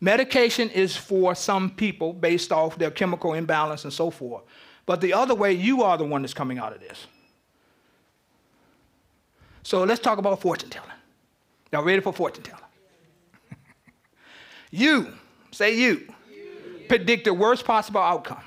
[0.00, 4.44] Medication is for some people based off their chemical imbalance and so forth.
[4.86, 7.06] But the other way, you are the one that's coming out of this.
[9.62, 10.90] So let's talk about fortune telling.
[11.70, 12.64] Y'all ready for fortune telling?
[14.72, 15.12] You,
[15.50, 16.86] say you, you.
[16.88, 18.42] predict the worst possible outcome.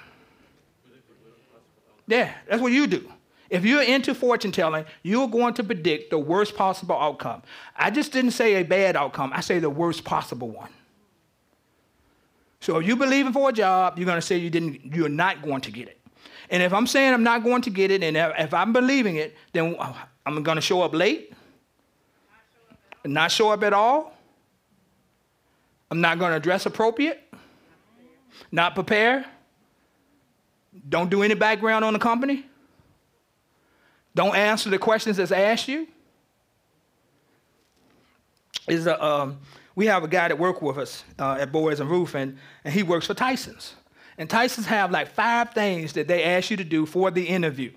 [2.07, 3.09] Yeah, that's what you do.
[3.49, 7.43] If you're into fortune telling, you're going to predict the worst possible outcome.
[7.75, 10.69] I just didn't say a bad outcome, I say the worst possible one.
[12.59, 15.41] So if you believe for a job, you're going to say you didn't, you're not
[15.41, 15.99] going to get it.
[16.49, 19.35] And if I'm saying I'm not going to get it, and if I'm believing it,
[19.51, 19.93] then uh,
[20.25, 21.33] I'm going to show up late,
[23.03, 24.15] not show up at all.
[25.91, 27.21] I'm not going to dress appropriate,
[28.51, 29.25] not prepare,
[30.93, 32.45] don't do any background on the company.
[34.13, 35.87] Don't answer the questions that's asked you.
[38.67, 39.39] Is a, um,
[39.75, 42.71] we have a guy that worked with us uh, at Boys and Roof, and, and
[42.71, 43.73] he works for Tyson's.
[44.19, 47.71] And Tyson's have like five things that they ask you to do for the interview.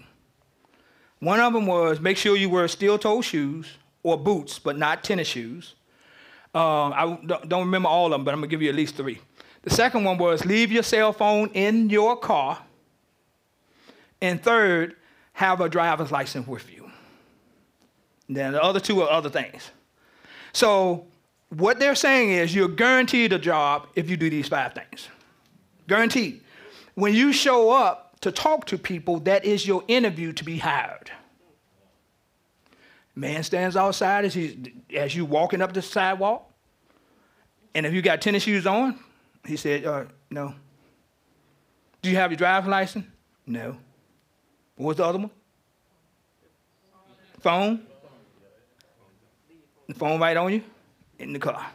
[1.21, 5.27] One of them was make sure you wear steel-toe shoes or boots, but not tennis
[5.27, 5.75] shoes.
[6.55, 9.21] Um, I don't remember all of them, but I'm gonna give you at least three.
[9.63, 12.59] The second one was leave your cell phone in your car.
[14.21, 14.97] And third,
[15.35, 16.91] have a driver's license with you.
[18.29, 19.71] Then the other two are other things.
[20.53, 21.07] So
[21.51, 25.09] what they're saying is you're guaranteed a job if you do these five things.
[25.87, 26.41] Guaranteed.
[26.95, 31.11] When you show up to talk to people, that is your interview to be hired.
[33.15, 36.51] Man stands outside as, he, as you walking up the sidewalk.
[37.75, 38.99] And if you got tennis shoes on,
[39.47, 40.55] he said, uh, no.
[42.03, 43.07] Do you have your driver's license?
[43.47, 43.77] No.
[44.77, 45.31] What was the other one?
[47.41, 47.87] Phone?
[49.89, 50.63] The phone right on you?
[51.19, 51.67] In the car.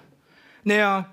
[0.63, 1.07] Now,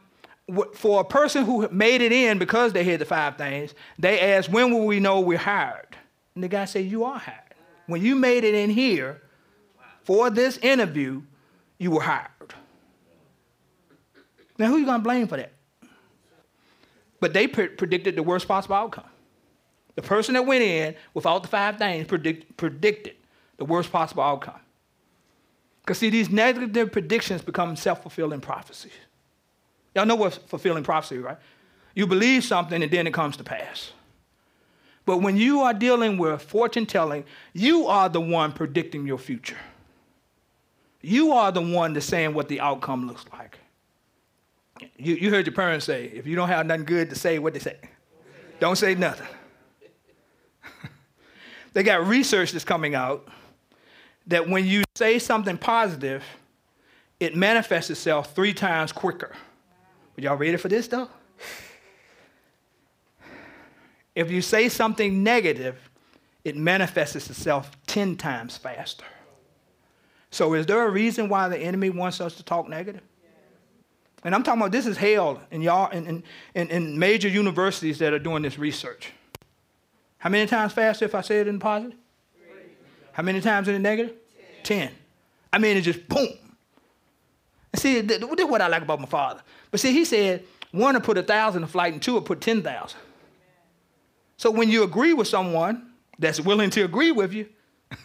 [0.75, 4.49] for a person who made it in because they had the five things, they asked,
[4.49, 5.97] when will we know we're hired?
[6.35, 7.55] And the guy said, you are hired.
[7.87, 9.23] When you made it in here
[10.03, 11.23] for this interview,
[11.79, 12.29] you were hired.
[14.59, 15.53] Now, who are you going to blame for that?
[17.21, 19.05] But they pre- predicted the worst possible outcome.
[19.99, 23.17] The person that went in without the five things predict, predicted
[23.57, 24.61] the worst possible outcome.
[25.83, 28.93] Because, see, these negative predictions become self fulfilling prophecies.
[29.97, 31.37] Y'all know what fulfilling prophecy, right?
[31.97, 33.91] You believe something and then it comes to pass.
[35.05, 39.59] But when you are dealing with fortune telling, you are the one predicting your future.
[41.03, 43.59] You are the one that's saying what the outcome looks like.
[44.97, 47.53] You, you heard your parents say, if you don't have nothing good to say, what
[47.53, 47.79] they say?
[48.61, 49.27] Don't say nothing.
[51.79, 53.29] They got research that's coming out
[54.27, 56.25] that when you say something positive,
[57.21, 59.31] it manifests itself three times quicker.
[59.31, 61.09] Are y'all ready for this though?
[64.17, 65.77] If you say something negative,
[66.43, 69.05] it manifests itself 10 times faster.
[70.33, 73.03] So, is there a reason why the enemy wants us to talk negative?
[74.25, 76.25] And I'm talking about this is held in y'all in,
[76.57, 79.13] in, in major universities that are doing this research.
[80.19, 81.97] How many times faster if I say it in positive?
[82.37, 82.73] Three.
[83.13, 84.17] How many times in the negative?
[84.65, 84.89] Ten.
[84.89, 84.95] Ten.
[85.53, 86.29] I mean, it just boom.
[87.73, 89.41] And see, this is what I like about my father.
[89.71, 92.41] But see, he said one to put a thousand in flight and two to put
[92.41, 92.99] 10,000.
[94.37, 97.49] So when you agree with someone that's willing to agree with you,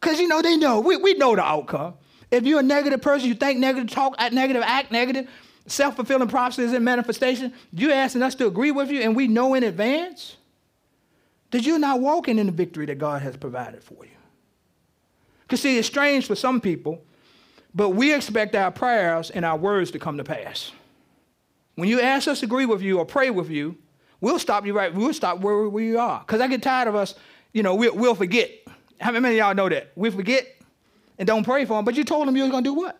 [0.00, 1.94] because you know, they know, we, we know the outcome.
[2.30, 5.28] If you're a negative person, you think negative, talk negative, act negative,
[5.66, 9.54] self fulfilling prophecies and manifestation, you're asking us to agree with you and we know
[9.54, 10.36] in advance
[11.52, 14.10] that you're not walking in the victory that God has provided for you.
[15.42, 17.04] Because, see, it's strange for some people,
[17.74, 20.72] but we expect our prayers and our words to come to pass.
[21.74, 23.76] When you ask us to agree with you or pray with you,
[24.20, 26.20] we'll stop you right, we'll stop where we are.
[26.20, 27.14] Because I get tired of us,
[27.52, 28.50] you know, we'll, we'll forget.
[29.00, 29.92] How many of y'all know that?
[29.94, 30.46] We forget
[31.18, 32.98] and don't pray for them, but you told them you were going to do what?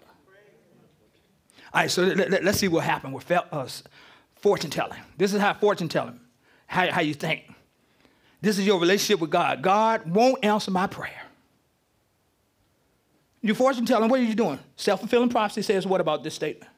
[1.75, 3.67] All right, so let, us let, see what happened with uh,
[4.37, 4.99] fortune telling.
[5.17, 6.21] This is how fortune telling,
[6.67, 7.51] how, how you think.
[8.43, 9.63] This is your relationship with God.
[9.63, 11.23] God won't answer my prayer.
[13.41, 14.59] You fortune telling, what are you doing?
[14.77, 16.71] Self fulfilling prophecy says, what about this statement?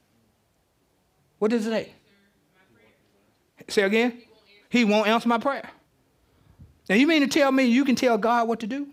[1.38, 1.92] What does it say?
[3.68, 4.22] Say again?
[4.68, 5.70] He won't answer my prayer.
[6.88, 8.88] Now, you mean to tell me you can tell God what to do?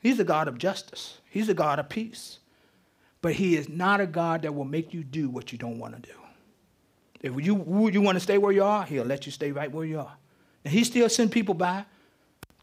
[0.00, 2.38] He's a God of justice, He's a God of peace.
[3.22, 5.94] But He is not a God that will make you do what you don't want
[5.94, 6.16] to do.
[7.20, 9.84] If you, you want to stay where you are, He'll let you stay right where
[9.84, 10.16] you are.
[10.64, 11.84] And he still send people by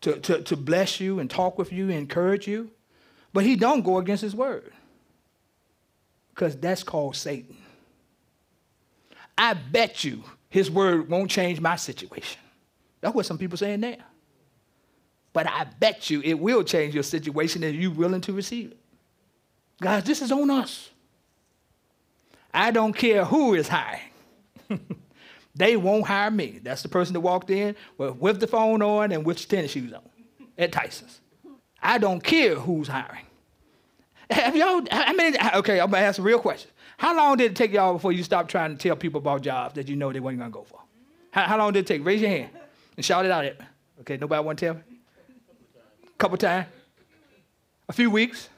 [0.01, 2.71] to, to, to bless you and talk with you and encourage you.
[3.33, 4.71] But he don't go against his word.
[6.33, 7.57] Because that's called Satan.
[9.38, 12.39] I bet you his word won't change my situation.
[13.01, 14.03] That's what some people saying there.
[15.33, 18.77] But I bet you it will change your situation if you're willing to receive it.
[19.79, 20.89] Guys, this is on us.
[22.53, 24.01] I don't care who is hiring.
[25.58, 26.60] they won't hire me.
[26.63, 29.91] That's the person that walked in with, with the phone on and with tennis shoes
[29.93, 30.02] on
[30.58, 31.22] at Tyson's.
[31.82, 33.26] I don't care who's hiring.
[34.30, 36.70] Have y'all, I mean, okay, I'm gonna ask a real question.
[36.98, 39.76] How long did it take y'all before you stopped trying to tell people about jobs
[39.76, 40.80] that you know they weren't gonna go for?
[41.32, 42.06] How, how long did it take?
[42.06, 42.50] Raise your hand
[42.96, 43.65] and shout it out at me.
[44.02, 44.82] Okay, nobody wanna tell me?
[46.17, 46.67] Couple times?
[47.88, 48.50] A few weeks?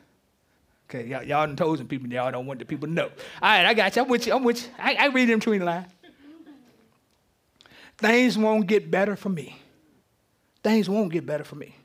[0.90, 3.06] Okay, y'all, y'all done told some people y'all don't want the people to know.
[3.06, 4.02] All right, I got you.
[4.02, 4.34] I'm with you.
[4.34, 4.70] I'm with you.
[4.80, 5.92] I, I read them between the lines.
[8.00, 9.58] Things won't get better for me.
[10.64, 11.76] Things won't get better for me.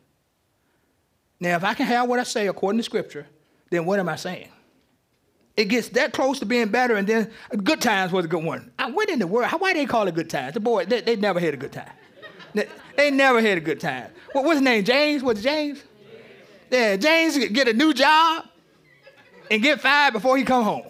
[1.41, 3.27] Now, if I can have what I say according to Scripture,
[3.71, 4.49] then what am I saying?
[5.57, 7.33] It gets that close to being better, and then
[7.65, 8.71] good times was a good one.
[8.79, 9.51] I, what in the world?
[9.59, 10.55] Why they call it good times?
[10.55, 11.91] The boy, they, they never had a good time.
[12.55, 14.11] They, they never had a good time.
[14.33, 14.85] What, what's his name?
[14.85, 15.25] James?
[15.25, 15.83] What's James?
[16.71, 18.47] Yeah, James get a new job
[19.51, 20.87] and get fired before he come home.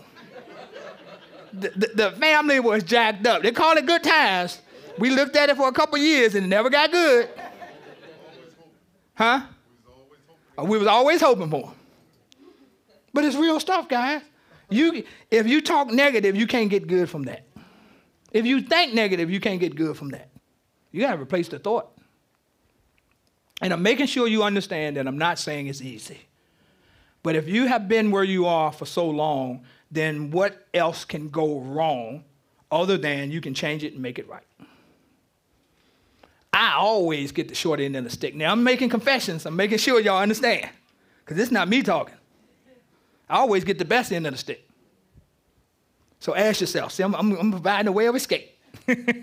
[1.55, 3.43] The, the, the, family was jacked up.
[3.43, 4.61] They call it good times.
[4.99, 7.29] We looked at it for a couple years and it never got good.
[9.15, 9.43] Huh?
[10.59, 11.73] We was always hoping for.
[13.13, 14.23] But it's real stuff, guys.
[14.71, 17.45] You, if you talk negative, you can't get good from that.
[18.33, 20.31] If you think negative, you can't get good from that.
[20.91, 21.91] You got to replace the thought.
[23.61, 26.21] And I'm making sure you understand that I'm not saying it's easy.
[27.23, 31.31] But if you have been where you are for so long, then what else can
[31.31, 32.25] go wrong
[32.71, 34.43] other than you can change it and make it right?
[36.55, 38.37] I always get the short end of the stick.
[38.37, 39.45] Now, I'm making confessions.
[39.45, 40.71] I'm making sure y'all understand.
[41.25, 42.14] Because it's not me talking.
[43.29, 44.69] I always get the best end of the stick.
[46.21, 48.57] So ask yourself see, I'm, I'm, I'm providing a way of escape.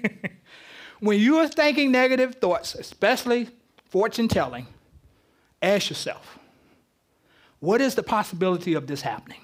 [0.99, 3.49] when you are thinking negative thoughts, especially
[3.85, 4.67] fortune telling,
[5.61, 6.37] ask yourself
[7.59, 9.39] what is the possibility of this happening?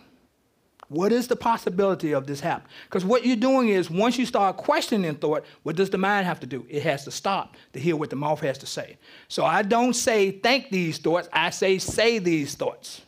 [0.89, 2.71] What is the possibility of this happening?
[2.85, 6.39] Because what you're doing is once you start questioning thought, what does the mind have
[6.39, 6.65] to do?
[6.69, 8.97] It has to stop to hear what the mouth has to say.
[9.27, 13.01] So I don't say think these thoughts, I say say these thoughts.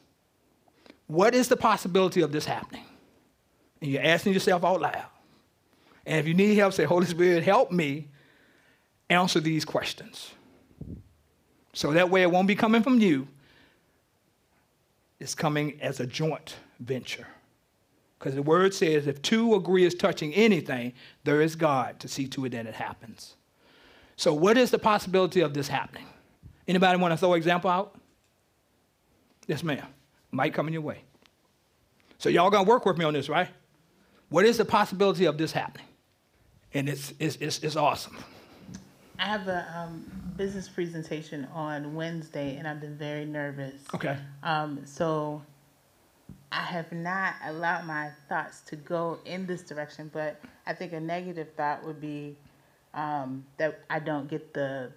[1.08, 2.84] What is the possibility of this happening?
[3.82, 5.06] And you're asking yourself out loud.
[6.06, 8.10] And if you need help, say, Holy Spirit, help me
[9.10, 10.32] answer these questions.
[11.74, 13.28] So that way it won't be coming from you,
[15.20, 17.28] it's coming as a joint venture.
[18.20, 22.28] Because the word says if two agree as touching anything, there is God to see
[22.28, 23.36] to it that it happens.
[24.18, 26.06] So, what is the possibility of this happening?
[26.68, 27.96] Anybody want to throw an example out?
[29.48, 29.86] Yes, ma'am.
[30.32, 31.04] Might come in your way.
[32.18, 33.48] So, y'all gonna work with me on this, right?
[34.28, 35.88] What is the possibility of this happening?
[36.74, 38.18] And it's, it's, it's, it's awesome.
[39.18, 40.06] I have a um,
[40.36, 43.82] business presentation on Wednesday, and I've been very nervous.
[43.94, 44.18] Okay.
[44.44, 45.42] Um, so
[46.52, 51.00] I have not allowed my thoughts to go in this direction, but I think a
[51.00, 52.36] negative thought would be
[52.94, 54.92] um, that I don't get the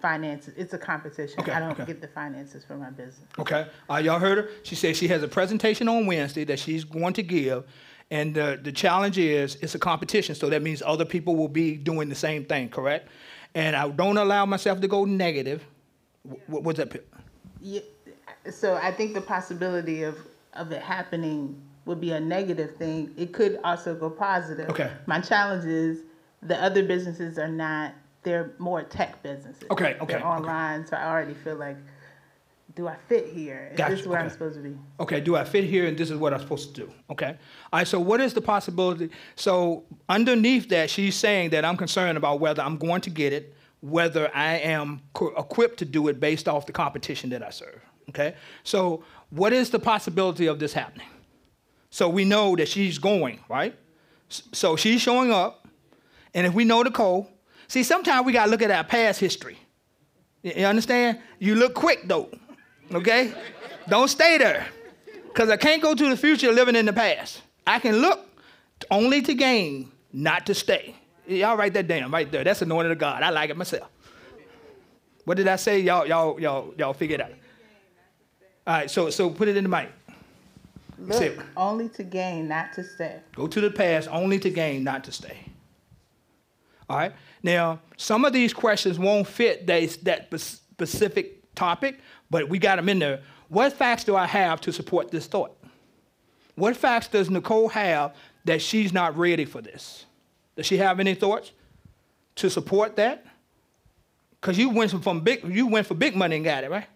[0.00, 0.54] finances.
[0.56, 1.40] It's a competition.
[1.40, 1.84] Okay, I don't okay.
[1.84, 3.26] get the finances for my business.
[3.38, 3.66] Okay.
[3.90, 4.50] Uh, y'all heard her?
[4.62, 7.64] She said she has a presentation on Wednesday that she's going to give.
[8.10, 11.76] And the, the challenge is it's a competition, so that means other people will be
[11.76, 13.08] doing the same thing, correct?
[13.54, 15.64] And I don't allow myself to go negative.
[16.46, 17.04] What, what's that?
[17.60, 17.80] Yeah,
[18.50, 20.16] so I think the possibility of,
[20.56, 23.12] of it happening would be a negative thing.
[23.16, 24.68] It could also go positive.
[24.70, 24.90] Okay.
[25.06, 26.02] My challenge is
[26.42, 29.64] the other businesses are not, they're more tech businesses.
[29.70, 30.24] Okay, okay, They're okay.
[30.24, 31.76] online, so I already feel like,
[32.74, 33.68] do I fit here?
[33.72, 34.76] Is Gotcha, this where I'm supposed to be?
[35.00, 36.92] Okay, do I fit here and this is what I'm supposed to do?
[37.08, 37.36] Okay.
[37.72, 39.08] All right, so what is the possibility?
[39.34, 43.54] So underneath that, she's saying that I'm concerned about whether I'm going to get it,
[43.80, 47.80] whether I am co- equipped to do it based off the competition that I serve.
[48.10, 48.34] Okay.
[48.62, 51.08] So what is the possibility of this happening?
[51.90, 53.74] So we know that she's going, right?
[54.28, 55.66] So she's showing up,
[56.34, 57.26] and if we know the code,
[57.68, 59.58] see, sometimes we gotta look at our past history.
[60.42, 61.20] You you understand?
[61.38, 62.30] You look quick though,
[62.92, 63.32] okay?
[63.88, 64.66] Don't stay there.
[65.28, 67.42] Because I can't go to the future living in the past.
[67.66, 68.20] I can look
[68.90, 70.94] only to gain, not to stay.
[71.26, 72.44] Y'all write that down right there.
[72.44, 73.22] That's anointed of God.
[73.22, 73.88] I like it myself.
[75.24, 75.80] What did I say?
[75.80, 77.32] Y'all, y'all, y'all, y'all figure it out.
[78.66, 79.90] All right, so so put it in the mic.
[80.98, 81.38] Look, Say it.
[81.56, 83.20] only to gain, not to stay.
[83.34, 85.36] Go to the past only to gain, not to stay.
[86.88, 87.12] All right.
[87.42, 91.98] Now, some of these questions won't fit that, that specific topic,
[92.30, 93.20] but we got them in there.
[93.48, 95.56] What facts do I have to support this thought?
[96.54, 98.14] What facts does Nicole have
[98.46, 100.06] that she's not ready for this?
[100.56, 101.52] Does she have any thoughts
[102.36, 103.24] to support that?
[104.40, 106.86] Because you went from big, you went for big money and got it, right?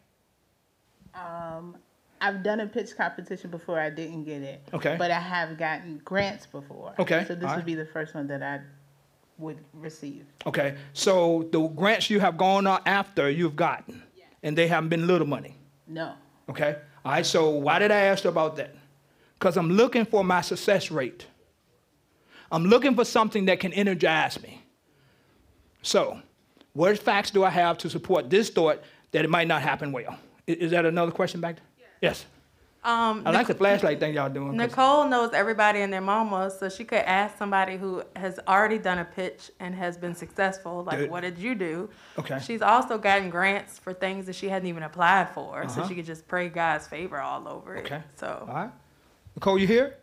[1.15, 1.77] Um,
[2.21, 3.81] I've done a pitch competition before.
[3.81, 4.63] I didn't get it.
[4.75, 4.97] Okay.
[4.99, 6.95] But I have gotten grants before.
[6.99, 7.57] Okay, So this all right.
[7.57, 8.61] would be the first one that I
[9.39, 10.27] would receive.
[10.47, 14.03] Okay, so the grants you have gone after you've gotten,
[14.43, 15.57] and they haven't been little money.
[15.87, 16.13] No.
[16.49, 17.25] Okay, all right.
[17.25, 18.75] So why did I ask you about that?
[19.39, 21.27] Because I'm looking for my success rate.
[22.53, 24.63] I'm looking for something that can energize me.
[25.83, 26.21] So,
[26.75, 28.83] what facts do I have to support this thought
[29.13, 30.19] that it might not happen well?
[30.51, 31.65] I- Is, that another question back there?
[32.01, 32.25] Yes.
[32.83, 34.57] Um, I like the flashlight thing y'all doing.
[34.57, 38.99] Nicole knows everybody and their mama, so she could ask somebody who has already done
[38.99, 41.11] a pitch and has been successful, like, Good.
[41.11, 41.91] what did you do?
[42.19, 42.39] Okay.
[42.43, 45.89] She's also gotten grants for things that she hadn't even applied for, so Uh-huh.
[45.89, 47.85] she could just pray God's favor all over it.
[47.85, 48.03] Okay.
[48.17, 48.71] So All right.
[49.37, 49.97] Nicole, you here?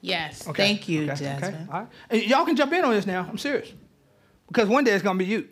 [0.00, 0.48] Yes.
[0.48, 0.62] Okay.
[0.68, 1.36] Thank you, okay.
[1.36, 1.56] Okay.
[1.70, 1.88] All right.
[2.08, 3.26] And y'all can jump in on this now.
[3.28, 3.70] I'm serious.
[4.48, 5.48] Because one day it's going to be you.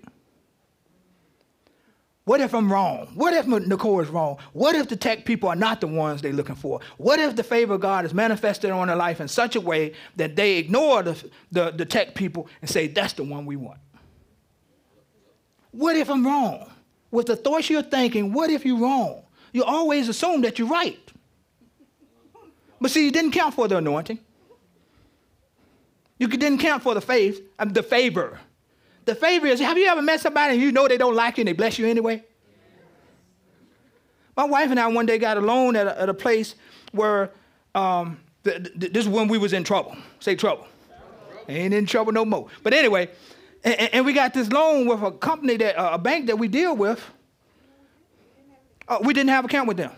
[2.29, 3.09] What if I'm wrong?
[3.15, 4.37] What if Nicole is wrong?
[4.53, 6.79] What if the tech people are not the ones they're looking for?
[6.99, 9.95] What if the favor of God is manifested on their life in such a way
[10.17, 13.79] that they ignore the, the, the tech people and say, that's the one we want?
[15.71, 16.71] What if I'm wrong?
[17.11, 19.23] With the thoughts you're thinking, what if you're wrong?
[19.55, 21.01] You always assume that you're right.
[22.79, 24.19] But see, you didn't count for the anointing.
[26.19, 28.39] You didn't count for the faith, um, the favor.
[29.09, 31.41] The favor is, have you ever met somebody and you know they don't like you
[31.41, 32.23] and they bless you anyway?
[34.37, 36.57] My wife and I one day got a loan at a, at a place
[36.93, 37.31] where
[37.75, 39.97] um, th- th- this is when we was in trouble.
[40.21, 40.67] Say trouble.
[41.49, 42.49] Ain't in trouble no more.
[42.63, 43.09] But anyway,
[43.65, 46.47] and, and we got this loan with a company that uh, a bank that we
[46.47, 47.03] deal with.
[48.87, 49.93] Uh, we didn't have account with them.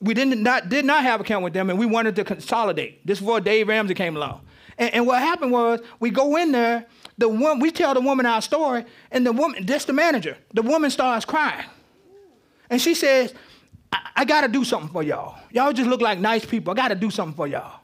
[0.00, 3.06] We didn't not did not have account with them, and we wanted to consolidate.
[3.06, 4.40] This is before Dave Ramsey came along.
[4.78, 6.86] And, and what happened was we go in there,
[7.20, 10.62] the one we tell the woman our story, and the woman, this the manager, the
[10.62, 11.66] woman starts crying.
[12.70, 13.34] And she says,
[13.92, 15.38] I, I gotta do something for y'all.
[15.50, 16.72] Y'all just look like nice people.
[16.72, 17.80] I gotta do something for y'all.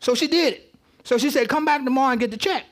[0.00, 0.74] So she did it.
[1.04, 2.64] So she said, come back tomorrow and get the check.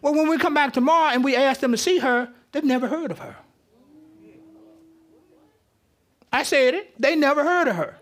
[0.00, 2.88] Well, when we come back tomorrow and we ask them to see her, they've never
[2.88, 3.36] heard of her.
[6.32, 6.98] I said it.
[6.98, 7.98] They never heard of her.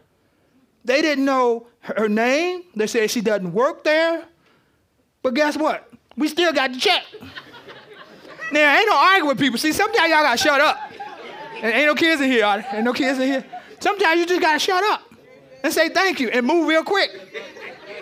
[0.84, 2.62] They didn't know her name.
[2.76, 4.24] They said she doesn't work there.
[5.22, 5.92] But guess what?
[6.16, 7.04] We still got the check.
[8.52, 9.58] now, ain't no arguing with people.
[9.58, 10.78] See, sometimes y'all gotta shut up.
[11.62, 12.44] And ain't no kids in here.
[12.72, 13.44] Ain't no kids in here.
[13.80, 15.02] Sometimes you just gotta shut up
[15.62, 17.10] and say thank you and move real quick.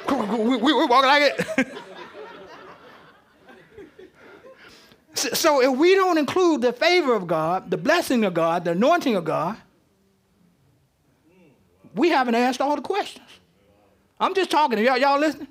[0.09, 1.67] We, we, we walk like it.
[5.15, 8.73] so, so if we don't include the favor of God, the blessing of God, the
[8.73, 9.57] anointing of God,
[11.95, 13.27] we haven't asked all the questions.
[14.21, 14.79] I'm just talking.
[14.79, 15.49] Y'all, y'all listening?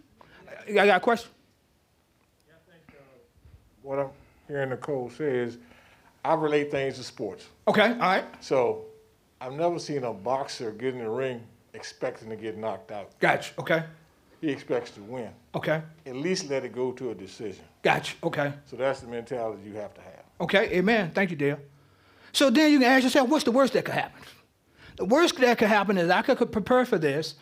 [0.68, 1.30] Y'all got a question?
[3.84, 4.10] What I'm
[4.48, 5.58] hearing Nicole say is,
[6.26, 7.46] I relate things to sports.
[7.68, 8.26] Okay, all right.
[8.40, 8.86] So
[9.42, 11.42] I've never seen a boxer get in the ring
[11.74, 13.18] expecting to get knocked out.
[13.20, 13.54] Gotcha.
[13.60, 13.84] Okay,
[14.40, 15.30] He expects to win.
[15.56, 15.82] okay.
[16.06, 17.64] At least let it go to a decision.
[17.82, 18.16] Gotcha.
[18.24, 20.24] Okay, So that's the mentality you have to have.
[20.42, 20.70] okay.
[20.78, 21.12] Amen.
[21.14, 21.60] Thank you, Dale.
[22.32, 24.22] So then you can ask yourself, what's the worst that could happen?
[24.96, 27.36] The worst that could happen is I could, could prepare for this,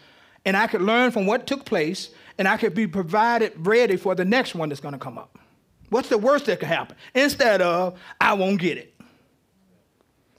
[0.45, 4.15] and I could learn from what took place, and I could be provided ready for
[4.15, 5.37] the next one that's going to come up.
[5.91, 6.95] What's the worst that could happen?
[7.13, 8.93] Instead of I won't get it.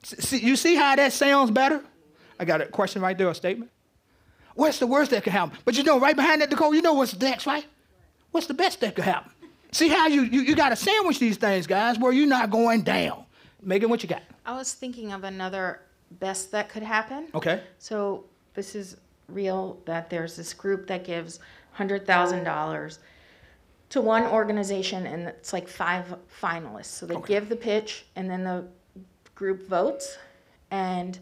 [0.02, 1.84] See, you see how that sounds better?
[2.40, 3.70] I got a question right there, a statement.
[4.54, 5.56] What's the worst that could happen?
[5.66, 7.66] But you know, right behind that, Nicole, you know what's next, right?
[8.30, 9.30] What's the best that could happen?
[9.72, 12.80] See how you, you, you got to sandwich these things, guys, where you're not going
[12.80, 13.26] down.
[13.62, 14.22] Megan, what you got?
[14.46, 15.82] I was thinking of another
[16.12, 17.28] best that could happen.
[17.34, 17.62] Okay.
[17.78, 18.24] So
[18.54, 18.96] this is
[19.28, 21.40] real that there's this group that gives
[21.72, 23.00] hundred thousand dollars
[23.92, 26.86] to one organization and it's like five finalists.
[26.86, 28.64] So they give the pitch and then the
[29.34, 30.16] group votes
[30.70, 31.18] and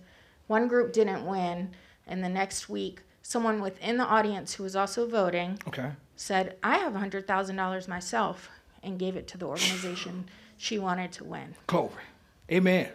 [0.47, 1.71] one group didn't win
[2.07, 5.91] and the next week someone within the audience who was also voting Okay.
[6.15, 8.49] said, I have hundred thousand dollars myself
[8.85, 11.55] and gave it to the organization she wanted to win.
[11.67, 12.05] Glory.
[12.53, 12.89] Amen.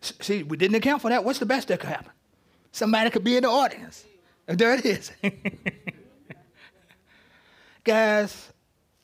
[0.00, 1.24] See, we didn't account for that.
[1.24, 2.12] What's the best that could happen?
[2.70, 4.04] Somebody could be in the audience.
[4.46, 5.10] And there it is.
[7.84, 8.50] Guys,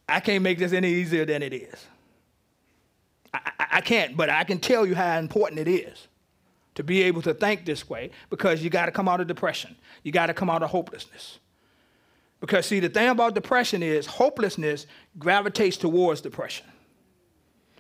[0.09, 1.87] I can't make this any easier than it is.
[3.33, 6.09] I, I, I can't, but I can tell you how important it is
[6.75, 9.77] to be able to think this way because you got to come out of depression.
[10.03, 11.39] You got to come out of hopelessness.
[12.41, 14.87] Because, see, the thing about depression is hopelessness
[15.19, 16.67] gravitates towards depression.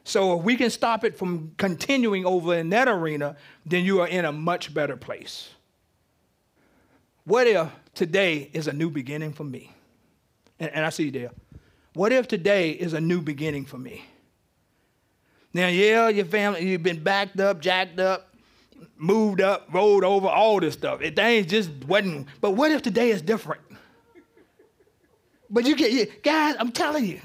[0.05, 4.09] So if we can stop it from continuing over in that arena, then you are
[4.09, 5.51] in a much better place.
[7.25, 9.73] What if today is a new beginning for me?
[10.61, 11.31] And, and I see you there.
[11.95, 14.05] What if today is a new beginning for me?
[15.53, 18.35] Now, yeah, your family, you've been backed up, jacked up,
[18.97, 21.01] moved up, rolled over, all this stuff.
[21.01, 22.27] It, things just wasn't.
[22.41, 23.63] But what if today is different?
[25.49, 27.21] But you get, guys, I'm telling you,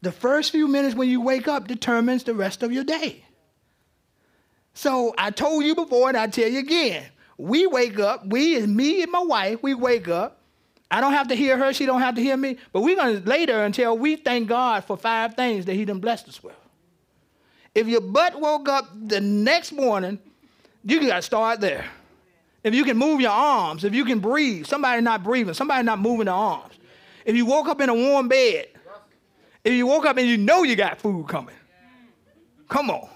[0.00, 3.24] the first few minutes when you wake up determines the rest of your day.
[4.72, 7.04] So I told you before, and I tell you again.
[7.36, 10.43] We wake up, we is me and my wife, we wake up.
[10.94, 13.20] I don't have to hear her, she don't have to hear me, but we're gonna
[13.24, 16.54] later until we thank God for five things that He done blessed us with.
[17.74, 20.20] If your butt woke up the next morning,
[20.84, 21.84] you gotta start there.
[22.62, 25.98] If you can move your arms, if you can breathe, somebody not breathing, somebody not
[25.98, 26.74] moving their arms.
[27.24, 28.68] If you woke up in a warm bed,
[29.64, 31.56] if you woke up and you know you got food coming,
[32.68, 33.08] come on.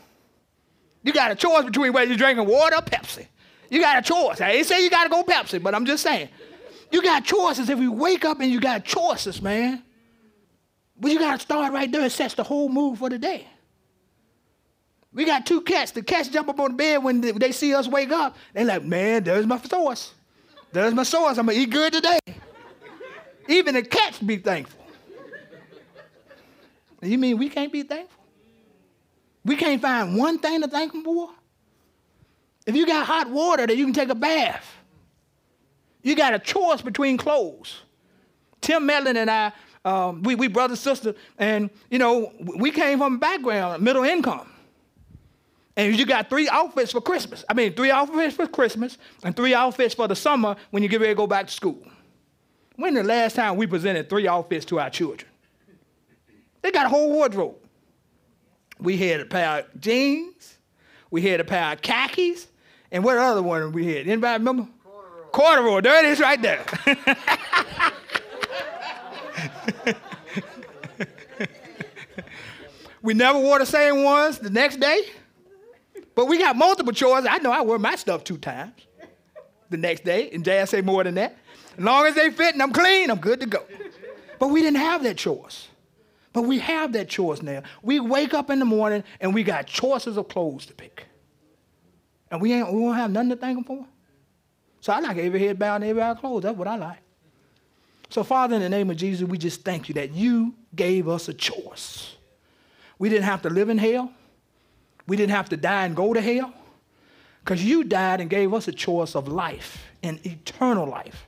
[1.04, 3.26] You got a choice between whether you're drinking water or Pepsi.
[3.70, 4.40] You got a choice.
[4.40, 6.28] I ain't say you got to go Pepsi, but I'm just saying.
[6.90, 7.68] You got choices.
[7.68, 9.82] If you wake up and you got choices, man.
[10.98, 12.04] But you got to start right there.
[12.04, 13.46] It sets the whole mood for the day.
[15.12, 15.92] We got two cats.
[15.92, 18.36] The cats jump up on the bed when they see us wake up.
[18.52, 20.12] They're like, man, there's my source.
[20.72, 21.38] There's my source.
[21.38, 22.18] I'm going to eat good today.
[23.48, 24.84] Even the cats be thankful.
[27.00, 28.24] You mean we can't be thankful?
[29.44, 31.30] We can't find one thing to thank him for?
[32.66, 34.66] If you got hot water that you can take a bath,
[36.08, 37.76] you got a choice between clothes.
[38.60, 39.52] Tim Medlin and I,
[39.84, 44.50] um, we, we brother sister, and you know, we came from a background, middle income.
[45.76, 47.44] And you got three outfits for Christmas.
[47.48, 51.00] I mean, three outfits for Christmas and three outfits for the summer when you get
[51.00, 51.80] ready to go back to school.
[52.74, 55.30] When the last time we presented three outfits to our children?
[56.62, 57.54] They got a whole wardrobe.
[58.80, 60.58] We had a pair of jeans,
[61.10, 62.48] we had a pair of khakis,
[62.90, 64.08] and what other one we had?
[64.08, 64.68] Anybody remember?
[65.32, 65.80] Corduroy.
[65.80, 66.64] There it is right there.
[73.02, 75.02] we never wore the same ones the next day,
[76.14, 77.28] but we got multiple choices.
[77.30, 78.72] I know I wear my stuff two times
[79.70, 81.36] the next day, and Jazz say more than that.
[81.76, 83.64] As long as they fit and I'm clean, I'm good to go.
[84.38, 85.68] But we didn't have that choice.
[86.32, 87.62] But we have that choice now.
[87.82, 91.06] We wake up in the morning and we got choices of clothes to pick.
[92.30, 93.86] And we ain't we won't have nothing to thank them for.
[94.80, 96.44] So I like every head bowed and every eye closed.
[96.44, 96.98] That's what I like.
[98.10, 101.28] So, Father, in the name of Jesus, we just thank you that you gave us
[101.28, 102.14] a choice.
[102.98, 104.10] We didn't have to live in hell.
[105.06, 106.52] We didn't have to die and go to hell.
[107.40, 111.26] Because you died and gave us a choice of life and eternal life.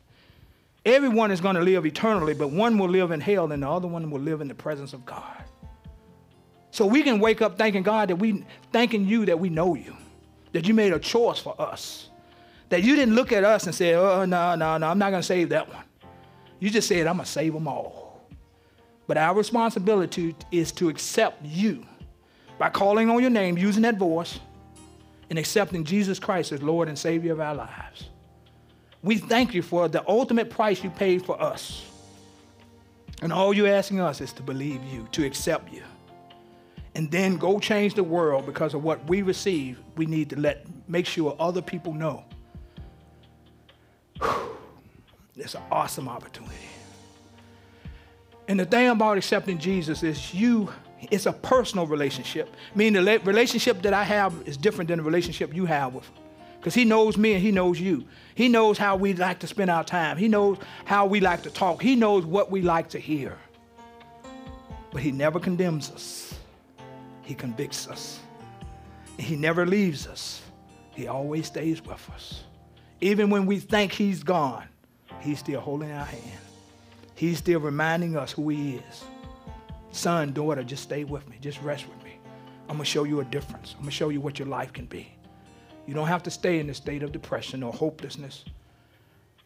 [0.85, 3.89] Everyone is going to live eternally, but one will live in hell and the other
[3.89, 5.45] one will live in the presence of God.
[6.71, 9.97] So we can wake up thanking God that we thanking you that we know you
[10.53, 12.10] that you made a choice for us.
[12.71, 15.23] That you didn't look at us and say, oh, no, no, no, I'm not going
[15.23, 15.85] to save that one.
[16.59, 18.23] You just said, I'm going to save them all.
[19.07, 21.87] But our responsibility is to accept you
[22.59, 24.41] by calling on your name, using that voice,
[25.31, 28.09] and accepting Jesus Christ as Lord and Savior of our lives.
[29.03, 31.85] We thank you for the ultimate price you paid for us.
[33.23, 35.83] And all you're asking us is to believe you, to accept you
[36.95, 40.67] and then go change the world because of what we receive, we need to let
[40.89, 42.25] make sure other people know.
[45.37, 46.55] It's an awesome opportunity.
[48.49, 50.71] And the thing about accepting Jesus is you,
[51.11, 52.55] it's a personal relationship.
[52.75, 56.15] Meaning the relationship that I have is different than the relationship you have with him.
[56.59, 58.05] Because he knows me and he knows you.
[58.35, 60.19] He knows how we like to spend our time.
[60.19, 61.81] He knows how we like to talk.
[61.81, 63.39] He knows what we like to hear.
[64.93, 66.35] But he never condemns us.
[67.23, 68.19] He convicts us.
[69.17, 70.43] He never leaves us.
[70.91, 72.43] He always stays with us.
[73.01, 74.65] Even when we think he's gone,
[75.21, 76.41] he's still holding our hand.
[77.15, 79.05] He's still reminding us who he is.
[79.93, 81.37] Son, daughter, just stay with me.
[81.41, 82.19] Just rest with me.
[82.69, 83.73] I'm going to show you a difference.
[83.73, 85.13] I'm going to show you what your life can be.
[85.87, 88.45] You don't have to stay in a state of depression or hopelessness.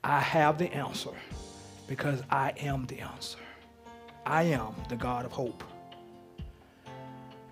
[0.03, 1.11] I have the answer
[1.89, 3.39] because I am the answer.
[4.27, 5.65] I am the God of hope.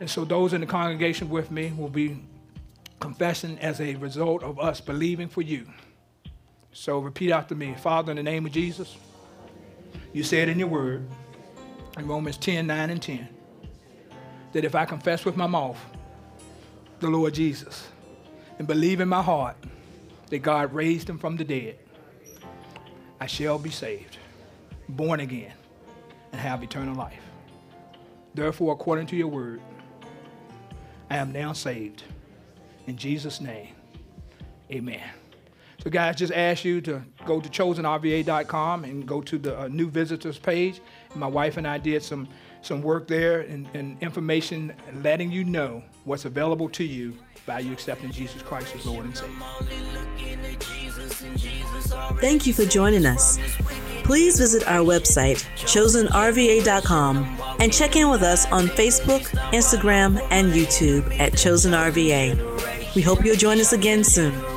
[0.01, 2.23] And so those in the congregation with me will be
[3.01, 5.67] confessing as a result of us believing for you.
[6.73, 8.97] So repeat after me Father, in the name of Jesus,
[10.13, 11.07] you said in your word,
[11.99, 13.29] in Romans 10 9 and 10,
[14.53, 15.79] that if I confess with my mouth
[17.01, 17.89] the Lord Jesus
[18.59, 19.57] and believe in my heart
[20.31, 21.79] that God raised him from the dead,
[23.21, 24.17] I shall be saved,
[24.89, 25.53] born again,
[26.33, 27.21] and have eternal life.
[28.35, 29.61] Therefore, according to your word,
[31.11, 32.03] I am now saved.
[32.87, 33.75] In Jesus' name,
[34.71, 35.22] amen.
[35.83, 39.91] So, guys, just ask you to go to chosenrva.com and go to the uh, new
[39.91, 40.81] visitors page.
[41.17, 42.29] My wife and I did some,
[42.61, 44.73] some work there and, and information
[45.03, 49.17] letting you know what's available to you by you accepting Jesus Christ as Lord and
[49.17, 49.35] Savior.
[52.21, 53.41] Thank you for joining us.
[54.05, 61.19] Please visit our website, chosenrva.com, and check in with us on Facebook, Instagram, and YouTube
[61.19, 62.95] at chosenrva.
[62.95, 64.52] We hope you'll join us again soon.